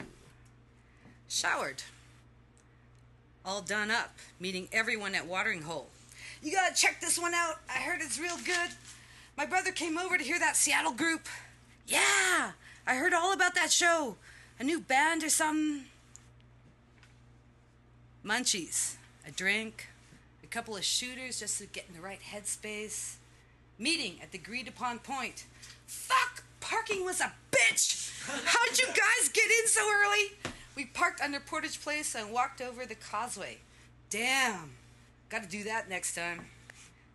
[1.34, 1.82] Showered.
[3.44, 5.88] All done up, meeting everyone at watering hole.
[6.40, 7.56] You gotta check this one out.
[7.68, 8.70] I heard it's real good.
[9.36, 11.26] My brother came over to hear that Seattle group.
[11.88, 12.52] Yeah,
[12.86, 14.14] I heard all about that show.
[14.60, 15.86] A new band or something.
[18.24, 18.94] Munchies,
[19.26, 19.88] a drink,
[20.44, 23.16] a couple of shooters just to get in the right headspace.
[23.76, 25.46] Meeting at the agreed upon point.
[25.88, 26.44] Fuck!
[26.60, 28.12] Parking was a bitch!
[28.44, 30.52] How'd you guys get in so early?
[30.74, 33.58] We parked under Portage Place and walked over the causeway.
[34.10, 34.72] Damn.
[35.28, 36.46] Gotta do that next time.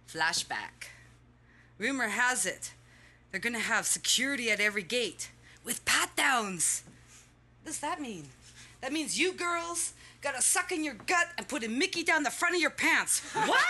[0.08, 0.90] Flashback.
[1.78, 2.72] Rumor has it
[3.32, 5.30] they're gonna have security at every gate
[5.64, 6.84] with pat downs.
[7.62, 8.30] What does that mean?
[8.82, 12.32] That means you girls gotta suck in your gut and put a Mickey down the
[12.32, 13.22] front of your pants.
[13.34, 13.64] What?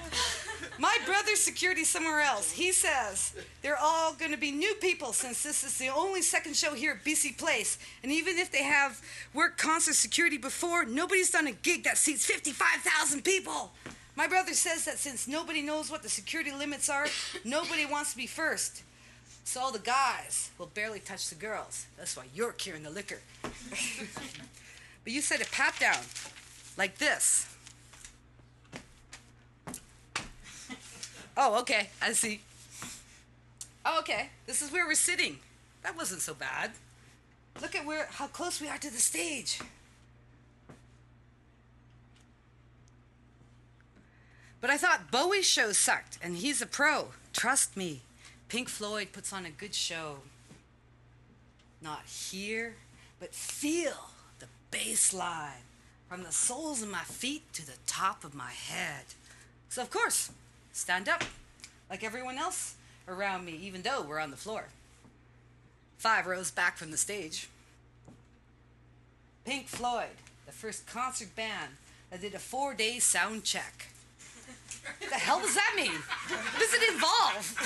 [0.78, 2.52] My brother's security somewhere else.
[2.52, 6.54] He says they're all going to be new people since this is the only second
[6.54, 7.78] show here at BC Place.
[8.02, 9.00] And even if they have
[9.32, 13.72] worked concert security before, nobody's done a gig that seats 55,000 people.
[14.16, 17.06] My brother says that since nobody knows what the security limits are,
[17.44, 18.82] nobody wants to be first.
[19.44, 21.86] So all the guys will barely touch the girls.
[21.96, 23.20] That's why you're carrying the liquor.
[23.42, 26.02] but you said a pat down,
[26.76, 27.46] like this.
[31.36, 31.90] Oh, okay.
[32.00, 32.40] I see.
[33.84, 34.30] Oh, okay.
[34.46, 35.38] This is where we're sitting.
[35.82, 36.72] That wasn't so bad.
[37.60, 39.60] Look at where how close we are to the stage.
[44.60, 47.08] But I thought Bowie's show sucked, and he's a pro.
[47.32, 48.00] Trust me.
[48.48, 50.18] Pink Floyd puts on a good show.
[51.82, 52.76] Not here,
[53.20, 55.62] but feel the bass line
[56.08, 59.04] from the soles of my feet to the top of my head.
[59.68, 60.30] So, of course,
[60.76, 61.24] stand up
[61.88, 62.74] like everyone else
[63.08, 64.66] around me, even though we're on the floor.
[65.98, 67.48] Five rows back from the stage.
[69.44, 71.72] Pink Floyd, the first concert band
[72.10, 73.88] that did a four day sound check.
[75.00, 75.92] What the hell does that mean?
[75.92, 77.56] What does it involve?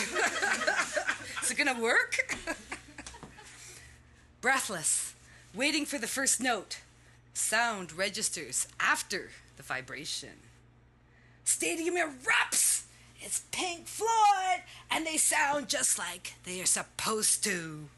[1.43, 2.37] Is it gonna work?
[4.41, 5.15] Breathless,
[5.55, 6.81] waiting for the first note.
[7.35, 10.31] Sound registers after the vibration.
[11.45, 12.85] Stadium erupts!
[13.21, 14.63] It's Pink Floyd!
[14.91, 17.89] And they sound just like they are supposed to.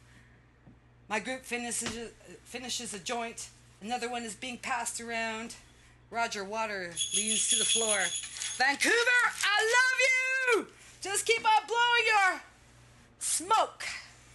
[1.09, 2.11] My group finishes,
[2.45, 3.49] finishes a joint.
[3.81, 5.55] Another one is being passed around.
[6.11, 7.99] Roger Water leans to the floor.
[8.57, 8.95] Vancouver,
[9.45, 10.67] I love you!
[11.01, 12.41] Just keep on blowing your
[13.19, 13.85] smoke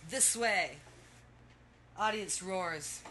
[0.10, 0.78] this way.
[2.00, 3.02] Audience roars.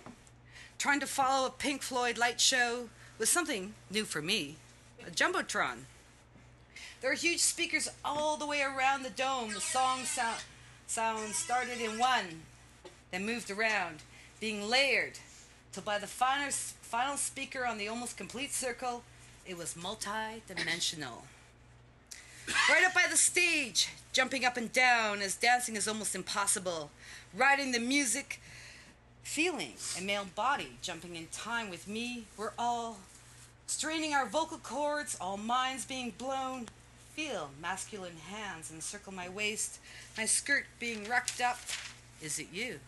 [0.79, 4.57] Trying to follow a Pink Floyd light show was something new for me
[5.07, 5.85] a Jumbotron.
[7.07, 9.55] There are huge speakers all the way around the dome.
[9.55, 10.43] The song sound,
[10.89, 12.43] sound started in one,
[13.13, 14.03] then moved around,
[14.41, 15.21] being layered,
[15.71, 19.05] till by the final, final speaker on the almost complete circle,
[19.47, 21.23] it was multi dimensional.
[22.69, 26.91] Right up by the stage, jumping up and down as dancing is almost impossible,
[27.33, 28.41] riding the music,
[29.23, 32.25] feeling a male body jumping in time with me.
[32.37, 32.99] We're all
[33.69, 36.67] straining our vocal cords, all minds being blown.
[37.17, 39.79] Feel masculine hands encircle my waist,
[40.19, 41.57] my skirt being rucked up.
[42.21, 42.79] Is it you?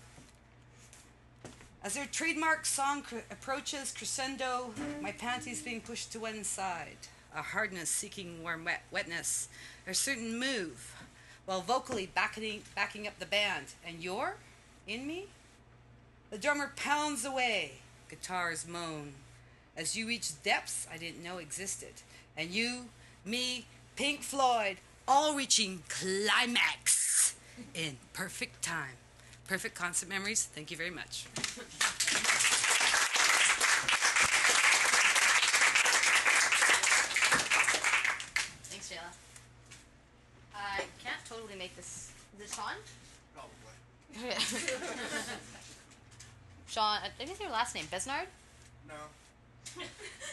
[1.83, 6.99] As their trademark song cr- approaches crescendo, my panties being pushed to one side,
[7.35, 9.49] a hardness seeking warm wet- wetness,
[9.87, 10.95] a certain move,
[11.47, 13.69] while vocally backing, backing up the band.
[13.87, 14.37] And you're
[14.87, 15.29] in me?
[16.31, 17.79] The drummer pounds away,
[18.11, 19.15] guitars moan,
[19.75, 21.95] as you reach depths I didn't know existed.
[22.37, 22.91] And you,
[23.25, 23.65] me,
[23.99, 24.77] Pink Floyd,
[25.09, 27.35] all reaching climax
[27.75, 28.95] in perfect time.
[29.49, 30.45] Perfect concert memories.
[30.45, 31.25] Thank you very much.
[38.71, 39.11] Thanks, Jayla.
[40.55, 42.13] I can't totally make this.
[42.39, 42.75] Is it Sean?
[43.35, 44.31] Probably.
[46.69, 48.27] Sean, uh, maybe it's your last name, Besnard?
[48.87, 48.95] No.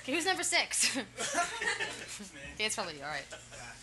[0.01, 0.95] Okay, who's number six?
[0.97, 1.05] okay,
[2.59, 3.01] it's probably you.
[3.01, 3.25] All right.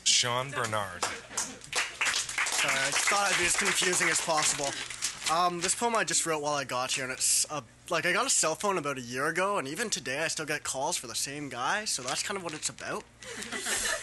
[0.04, 1.04] Sean Bernard.
[1.34, 4.68] Sorry, I thought I'd be as confusing as possible.
[5.32, 7.60] Um, this poem I just wrote while I got here, and it's uh,
[7.90, 10.46] like I got a cell phone about a year ago, and even today I still
[10.46, 13.04] get calls for the same guy, so that's kind of what it's about.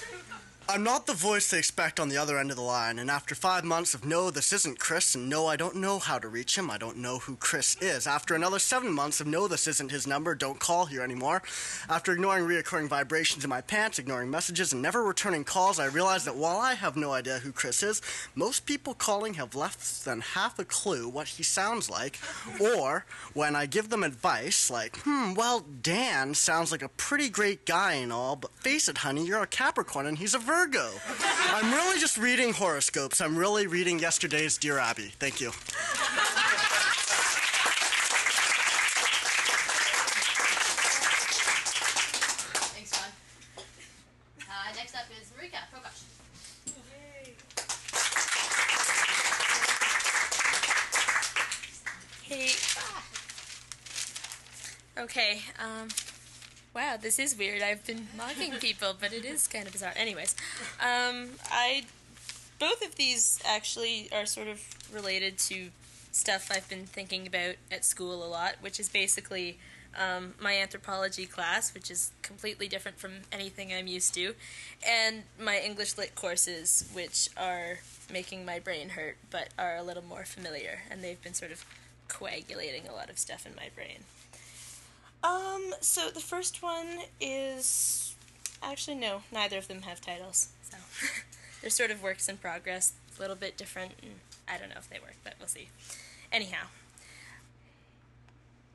[0.71, 3.33] I'm not the voice they expect on the other end of the line, and after
[3.33, 6.55] five months of no, this isn't Chris, and no, I don't know how to reach
[6.55, 8.05] him, I don't know who Chris is.
[8.05, 11.41] After another seven months of no, this isn't his number, don't call here anymore.
[11.89, 16.25] After ignoring reoccurring vibrations in my pants, ignoring messages, and never returning calls, I realized
[16.27, 17.99] that while I have no idea who Chris is,
[18.35, 22.19] most people calling have less than half a clue what he sounds like,
[22.61, 27.65] or when I give them advice, like, hmm, well, Dan sounds like a pretty great
[27.65, 30.58] guy and all, but face it, honey, you're a Capricorn and he's a Virgo.
[30.67, 33.21] I'm really just reading horoscopes.
[33.21, 35.13] I'm really reading yesterday's Dear Abby.
[35.17, 35.51] Thank you.
[42.71, 43.09] Thanks, John.
[44.41, 46.03] Uh, next up is Marika Prokosh.
[52.23, 52.51] Hey.
[55.01, 55.41] Okay.
[55.57, 55.87] Um.
[56.75, 57.61] Wow, this is weird.
[57.61, 59.93] I've been mocking people, but it is kind of bizarre.
[59.95, 60.35] Anyways,
[60.79, 61.85] um, I
[62.59, 64.61] both of these actually are sort of
[64.93, 65.69] related to
[66.11, 69.57] stuff I've been thinking about at school a lot, which is basically
[69.97, 74.35] um, my anthropology class, which is completely different from anything I'm used to,
[74.87, 77.79] and my English lit courses, which are
[78.11, 81.65] making my brain hurt, but are a little more familiar, and they've been sort of
[82.07, 84.03] coagulating a lot of stuff in my brain.
[85.23, 88.15] Um, so the first one is
[88.63, 90.49] actually no, neither of them have titles.
[90.69, 90.77] So
[91.61, 93.93] they're sort of works in progress, a little bit different,
[94.47, 95.69] I don't know if they work, but we'll see.
[96.31, 96.67] Anyhow,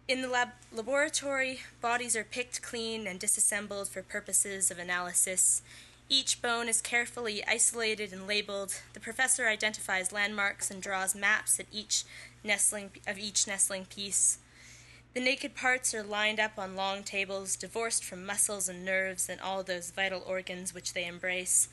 [0.07, 5.63] in the lab- laboratory, bodies are picked clean and disassembled for purposes of analysis.
[6.11, 8.83] Each bone is carefully isolated and labeled.
[8.93, 12.05] The professor identifies landmarks and draws maps at each
[12.43, 14.39] nestling of each nestling piece.
[15.15, 19.41] The naked parts are lined up on long tables, divorced from muscles and nerves and
[19.41, 21.69] all those vital organs which they embrace.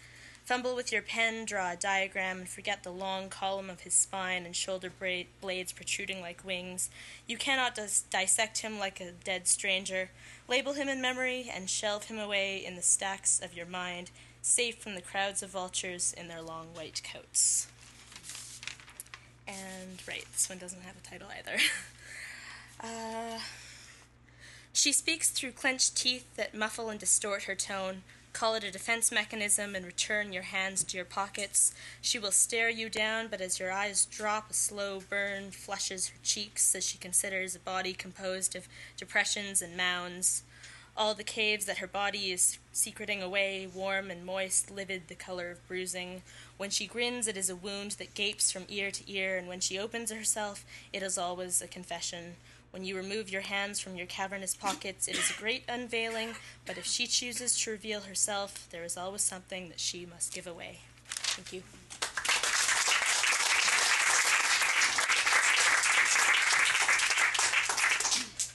[0.46, 4.46] Fumble with your pen, draw a diagram, and forget the long column of his spine
[4.46, 6.92] and shoulder bra- blades protruding like wings.
[7.26, 10.12] You cannot dis- dissect him like a dead stranger.
[10.48, 14.12] Label him in memory and shelve him away in the stacks of your mind,
[14.44, 17.68] safe from the crowds of vultures in their long white coats.
[19.48, 21.58] And right, this one doesn't have a title either.
[22.80, 23.40] uh,
[24.74, 28.04] she speaks through clenched teeth that muffle and distort her tone.
[28.34, 31.74] Call it a defense mechanism and return your hands to your pockets.
[32.02, 36.18] She will stare you down, but as your eyes drop, a slow burn flushes her
[36.24, 40.44] cheeks as she considers a body composed of depressions and mounds.
[40.96, 45.52] All the caves that her body is secreting away, warm and moist, livid, the color
[45.52, 46.22] of bruising.
[46.58, 49.60] When she grins, it is a wound that gapes from ear to ear, and when
[49.60, 52.36] she opens herself, it is always a confession.
[52.72, 56.36] When you remove your hands from your cavernous pockets, it is a great unveiling,
[56.66, 60.48] but if she chooses to reveal herself, there is always something that she must give
[60.48, 60.80] away.
[61.06, 61.64] Thank you.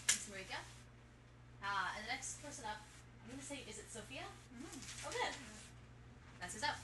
[0.08, 0.60] Thanks, Marika.
[1.62, 2.80] Uh, and the next person up,
[3.24, 4.22] I'm going to say, is it Sophia?
[5.04, 5.34] Oh, good.
[6.40, 6.76] That's who's up.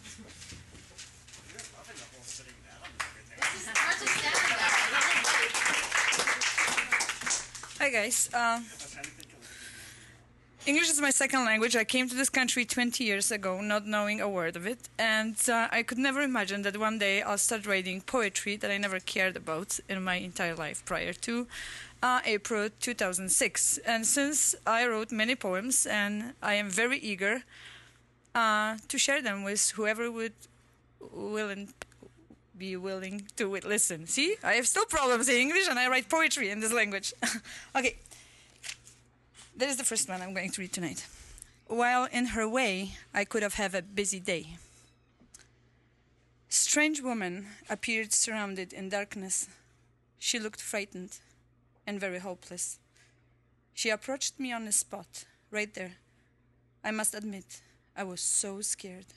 [3.41, 4.43] This is hard to stand
[7.82, 8.31] Hi guys.
[8.33, 8.65] Um,
[10.65, 11.77] English is my second language.
[11.77, 15.37] I came to this country 20 years ago, not knowing a word of it, and
[15.47, 18.99] uh, I could never imagine that one day I'll start writing poetry that I never
[18.99, 21.47] cared about in my entire life prior to
[22.03, 23.79] uh, April 2006.
[23.85, 27.43] And since I wrote many poems, and I am very eager
[28.35, 30.33] uh, to share them with whoever would
[31.13, 31.75] willing
[32.63, 34.07] be willing to wi- listen.
[34.07, 37.13] See, I have still problems in English, and I write poetry in this language.
[37.77, 37.97] okay,
[39.57, 41.05] that is the first one I'm going to read tonight.
[41.67, 44.45] While in her way, I could have had a busy day.
[46.49, 49.49] Strange woman appeared surrounded in darkness.
[50.21, 51.19] She looked frightened
[51.85, 52.79] and very hopeless.
[53.75, 55.95] She approached me on the spot, right there.
[56.85, 57.61] I must admit,
[57.97, 59.11] I was so scared.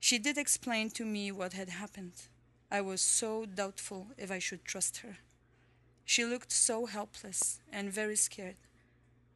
[0.00, 2.12] She did explain to me what had happened.
[2.70, 5.18] I was so doubtful if I should trust her.
[6.04, 8.56] She looked so helpless and very scared.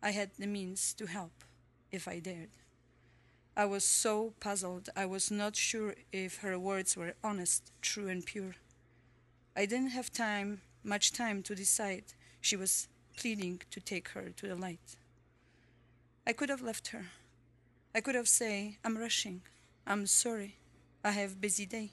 [0.03, 1.45] I had the means to help
[1.91, 2.51] if I dared.
[3.55, 8.25] I was so puzzled, I was not sure if her words were honest, true, and
[8.25, 8.55] pure.
[9.55, 12.05] I didn't have time, much time to decide.
[12.41, 14.97] She was pleading to take her to the light.
[16.27, 17.07] I could have left her.
[17.95, 19.43] I could have said, I'm rushing.
[19.87, 20.57] I'm sorry.
[21.05, 21.91] I have busy day.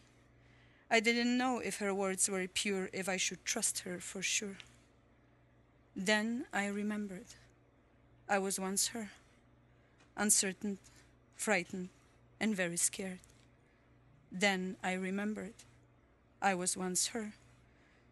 [0.91, 4.57] I didn't know if her words were pure, if I should trust her for sure.
[5.95, 7.26] Then I remembered.
[8.28, 9.10] I was once her,
[10.16, 10.78] uncertain,
[11.36, 11.90] frightened,
[12.40, 13.20] and very scared.
[14.32, 15.56] Then I remembered.
[16.41, 17.34] I was once her,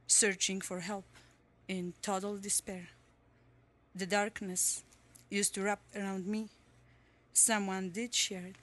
[0.07, 1.05] searching for help
[1.67, 2.89] in total despair.
[3.95, 4.83] The darkness
[5.29, 6.49] used to wrap around me.
[7.31, 8.55] Someone did share it,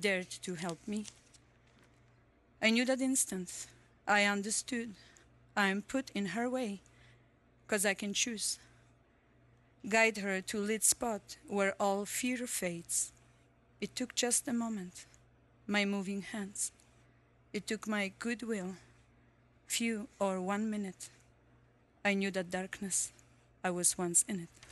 [0.00, 1.06] dared to help me.
[2.60, 3.66] I knew that instant.
[4.06, 4.94] I understood.
[5.56, 6.80] I am put in her way,
[7.66, 8.58] 'cause I can choose.
[9.88, 13.12] Guide her to lit spot where all fear fades.
[13.80, 15.06] It took just a moment,
[15.66, 16.72] my moving hands.
[17.52, 18.76] It took my goodwill,
[19.66, 21.10] few or one minute.
[22.04, 23.10] I knew that darkness.
[23.62, 24.67] I was once in it.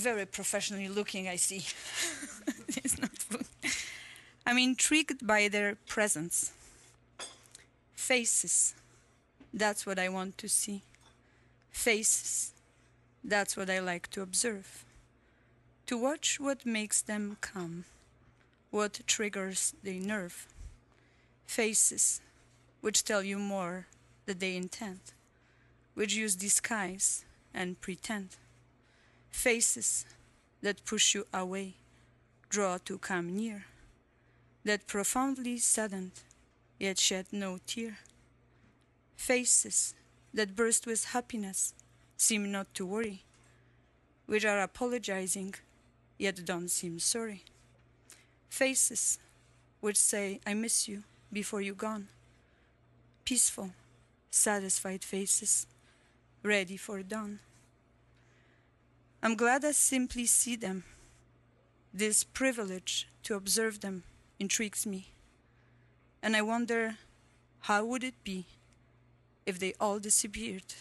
[0.00, 1.62] Very professionally looking, I see.
[2.82, 3.46] It's not food.
[4.46, 6.52] I'm intrigued by their presence.
[7.94, 8.74] Faces.
[9.52, 10.80] That's what I want to see.
[11.70, 12.54] Faces.
[13.22, 14.86] That's what I like to observe.
[15.86, 17.84] To watch what makes them come,
[18.70, 20.46] what triggers their nerve.
[21.44, 22.22] Faces,
[22.80, 23.86] which tell you more
[24.24, 25.00] than they intend,
[25.94, 28.36] which use disguise and pretend.
[29.30, 30.04] Faces
[30.62, 31.74] that push you away,
[32.48, 33.64] draw to come near,
[34.64, 36.12] that profoundly saddened,
[36.78, 37.98] yet shed no tear.
[39.16, 39.94] Faces
[40.34, 41.74] that burst with happiness,
[42.16, 43.22] seem not to worry,
[44.26, 45.54] which are apologizing,
[46.18, 47.44] yet don't seem sorry.
[48.48, 49.18] Faces
[49.80, 51.02] which say, I miss you
[51.32, 52.08] before you gone.
[53.24, 53.70] Peaceful,
[54.30, 55.66] satisfied faces,
[56.42, 57.38] ready for dawn.
[59.22, 60.84] I'm glad I simply see them.
[61.92, 64.04] This privilege to observe them
[64.38, 65.08] intrigues me.
[66.22, 66.96] And I wonder
[67.60, 68.46] how would it be
[69.44, 70.74] if they all disappeared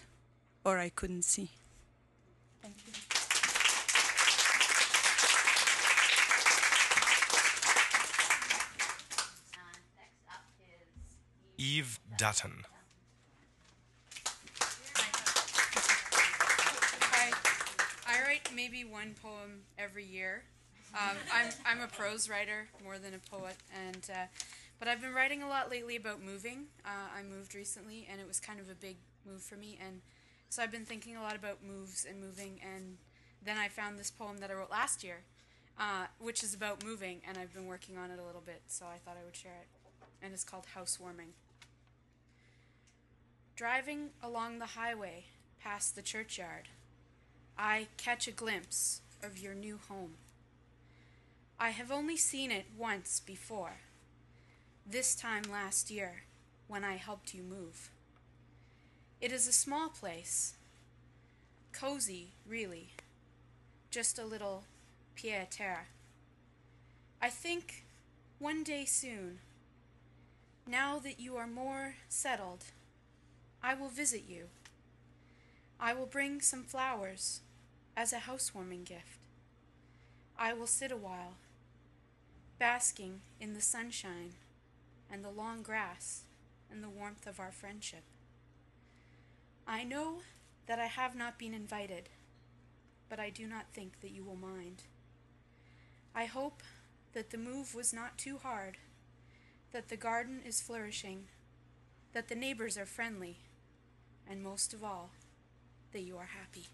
[0.63, 1.51] or I couldn't see.
[2.61, 2.93] Thank you.
[11.57, 12.63] Eve Dutton.
[17.11, 17.33] I,
[18.07, 20.43] I write maybe one poem every year.
[20.93, 23.55] Um, I'm, I'm a prose writer more than a poet,
[23.87, 24.25] and uh,
[24.79, 26.65] but I've been writing a lot lately about moving.
[26.83, 30.01] Uh, I moved recently, and it was kind of a big move for me, and
[30.49, 32.97] so I've been thinking a lot about moves and moving, and
[33.45, 35.21] then I found this poem that I wrote last year,
[35.79, 38.85] uh, which is about moving, and I've been working on it a little bit, so
[38.85, 39.67] I thought I would share it,
[40.23, 41.33] and it's called Housewarming.
[43.55, 45.25] Driving along the highway
[45.61, 46.69] past the churchyard,
[47.61, 50.13] I catch a glimpse of your new home.
[51.59, 53.81] I have only seen it once before,
[54.89, 56.23] this time last year
[56.69, 57.89] when I helped you move.
[59.19, 60.53] It is a small place,
[61.73, 62.91] cozy, really,
[63.91, 64.63] just a little
[65.17, 65.87] pied terre.
[67.21, 67.83] I think
[68.39, 69.39] one day soon,
[70.65, 72.63] now that you are more settled,
[73.61, 74.45] I will visit you.
[75.77, 77.41] I will bring some flowers
[77.99, 79.19] as a housewarming gift.
[80.37, 81.33] I will sit a while,
[82.57, 84.35] basking in the sunshine
[85.11, 86.21] and the long grass
[86.71, 88.03] and the warmth of our friendship.
[89.67, 90.19] I know
[90.65, 92.07] that I have not been invited,
[93.09, 94.83] but I do not think that you will mind.
[96.15, 96.63] I hope
[97.11, 98.77] that the move was not too hard,
[99.73, 101.25] that the garden is flourishing,
[102.13, 103.39] that the neighbors are friendly,
[104.25, 105.09] and most of all,
[105.91, 106.67] that you are happy.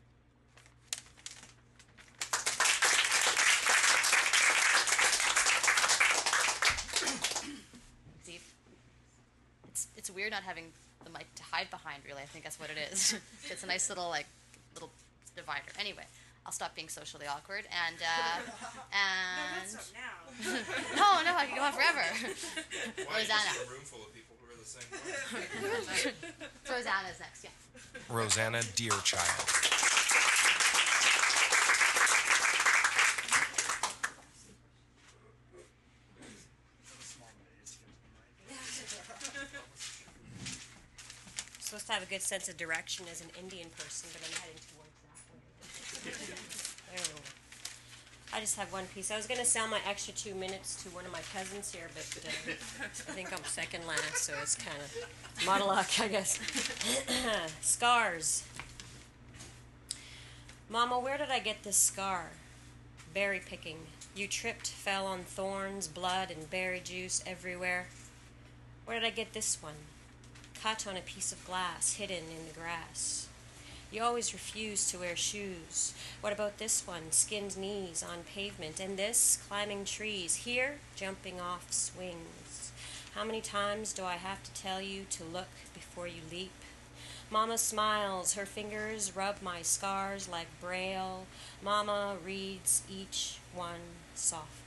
[9.86, 10.66] It's it's weird not having
[11.04, 12.04] the mic to hide behind.
[12.06, 13.16] Really, I think that's what it is.
[13.50, 14.28] it's a nice little like
[14.74, 14.90] little
[15.36, 15.72] divider.
[15.80, 16.06] Anyway,
[16.46, 18.40] I'll stop being socially awkward and uh,
[18.94, 19.70] and
[20.96, 22.04] no, no, I can go on forever.
[23.08, 23.70] Why Rosanna.
[23.70, 26.14] room full of people who are the same
[26.70, 27.44] Rosanna's next.
[27.44, 27.50] Yeah.
[28.10, 29.76] Rosanna Deerchild.
[41.76, 44.62] supposed to have a good sense of direction as an Indian person, but I'm heading
[44.70, 46.12] towards that way.
[46.92, 47.22] There we go.
[48.34, 49.12] I just have one piece.
[49.12, 51.88] I was going to sell my extra two minutes to one of my cousins here,
[51.94, 56.40] but uh, I think I'm second last, so it's kind of monologue, I guess.
[57.62, 58.44] Scars.
[60.70, 62.32] Mama, where did I get this scar?
[63.14, 63.78] Berry picking.
[64.16, 67.88] You tripped, fell on thorns, blood, and berry juice everywhere.
[68.84, 69.76] Where did I get this one?
[70.66, 73.28] Cut on a piece of glass hidden in the grass.
[73.92, 75.94] You always refuse to wear shoes.
[76.22, 77.12] What about this one?
[77.12, 78.80] Skinned knees on pavement.
[78.80, 79.38] And this?
[79.48, 80.38] Climbing trees.
[80.38, 80.78] Here?
[80.96, 82.72] Jumping off swings.
[83.14, 86.50] How many times do I have to tell you to look before you leap?
[87.30, 91.28] Mama smiles, her fingers rub my scars like braille.
[91.64, 94.66] Mama reads each one softly.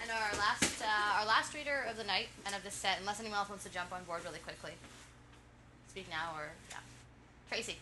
[0.00, 3.20] And our last, uh, our last reader of the night and of this set, unless
[3.20, 4.72] anyone else wants to jump on board really quickly.
[5.90, 6.78] Speak now or yeah,
[7.50, 7.76] Tracy.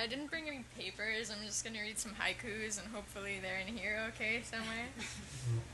[0.00, 1.30] I didn't bring any papers.
[1.30, 4.88] I'm just gonna read some haikus and hopefully they're in here okay somewhere.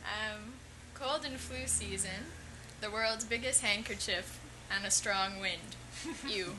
[0.04, 0.52] Um,
[0.92, 2.28] cold and flu season,
[2.80, 4.38] the world's biggest handkerchief,
[4.70, 5.76] and a strong wind.
[6.28, 6.52] You.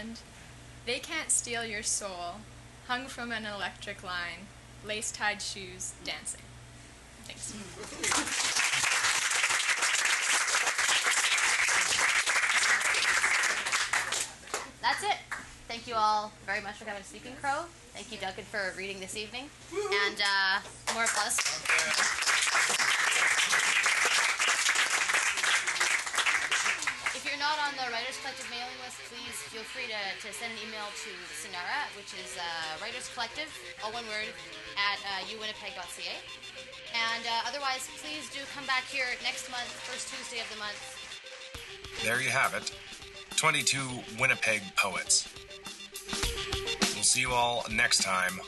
[0.00, 0.18] and
[0.86, 2.36] they can't steal your soul,
[2.88, 4.46] hung from an electric line,
[4.84, 6.40] lace tied shoes, dancing.
[7.24, 7.52] Thanks.
[14.82, 15.16] That's it.
[15.68, 17.64] Thank you all very much for coming to Speaking Crow.
[17.94, 19.48] Thank you, Duncan, for reading this evening.
[19.72, 20.60] And uh,
[20.92, 21.38] more applause.
[27.14, 30.48] If you're not on the Writers Collective mailing list, please feel free to, to send
[30.56, 33.52] an email to Sonara, which is uh, Writers Collective,
[33.84, 34.32] all one word,
[34.80, 36.16] at uh, uwinnipeg.ca.
[36.96, 40.80] And uh, otherwise, please do come back here next month, first Tuesday of the month.
[42.00, 42.72] There you have it
[43.36, 43.76] 22
[44.18, 45.28] Winnipeg poets.
[46.96, 48.40] We'll see you all next time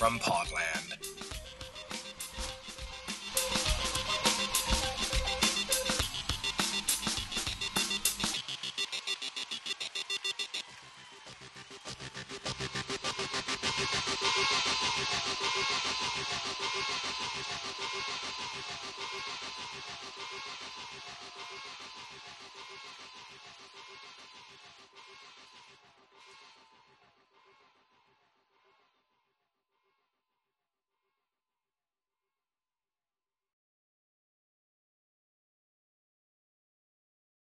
[0.00, 1.13] from Podland.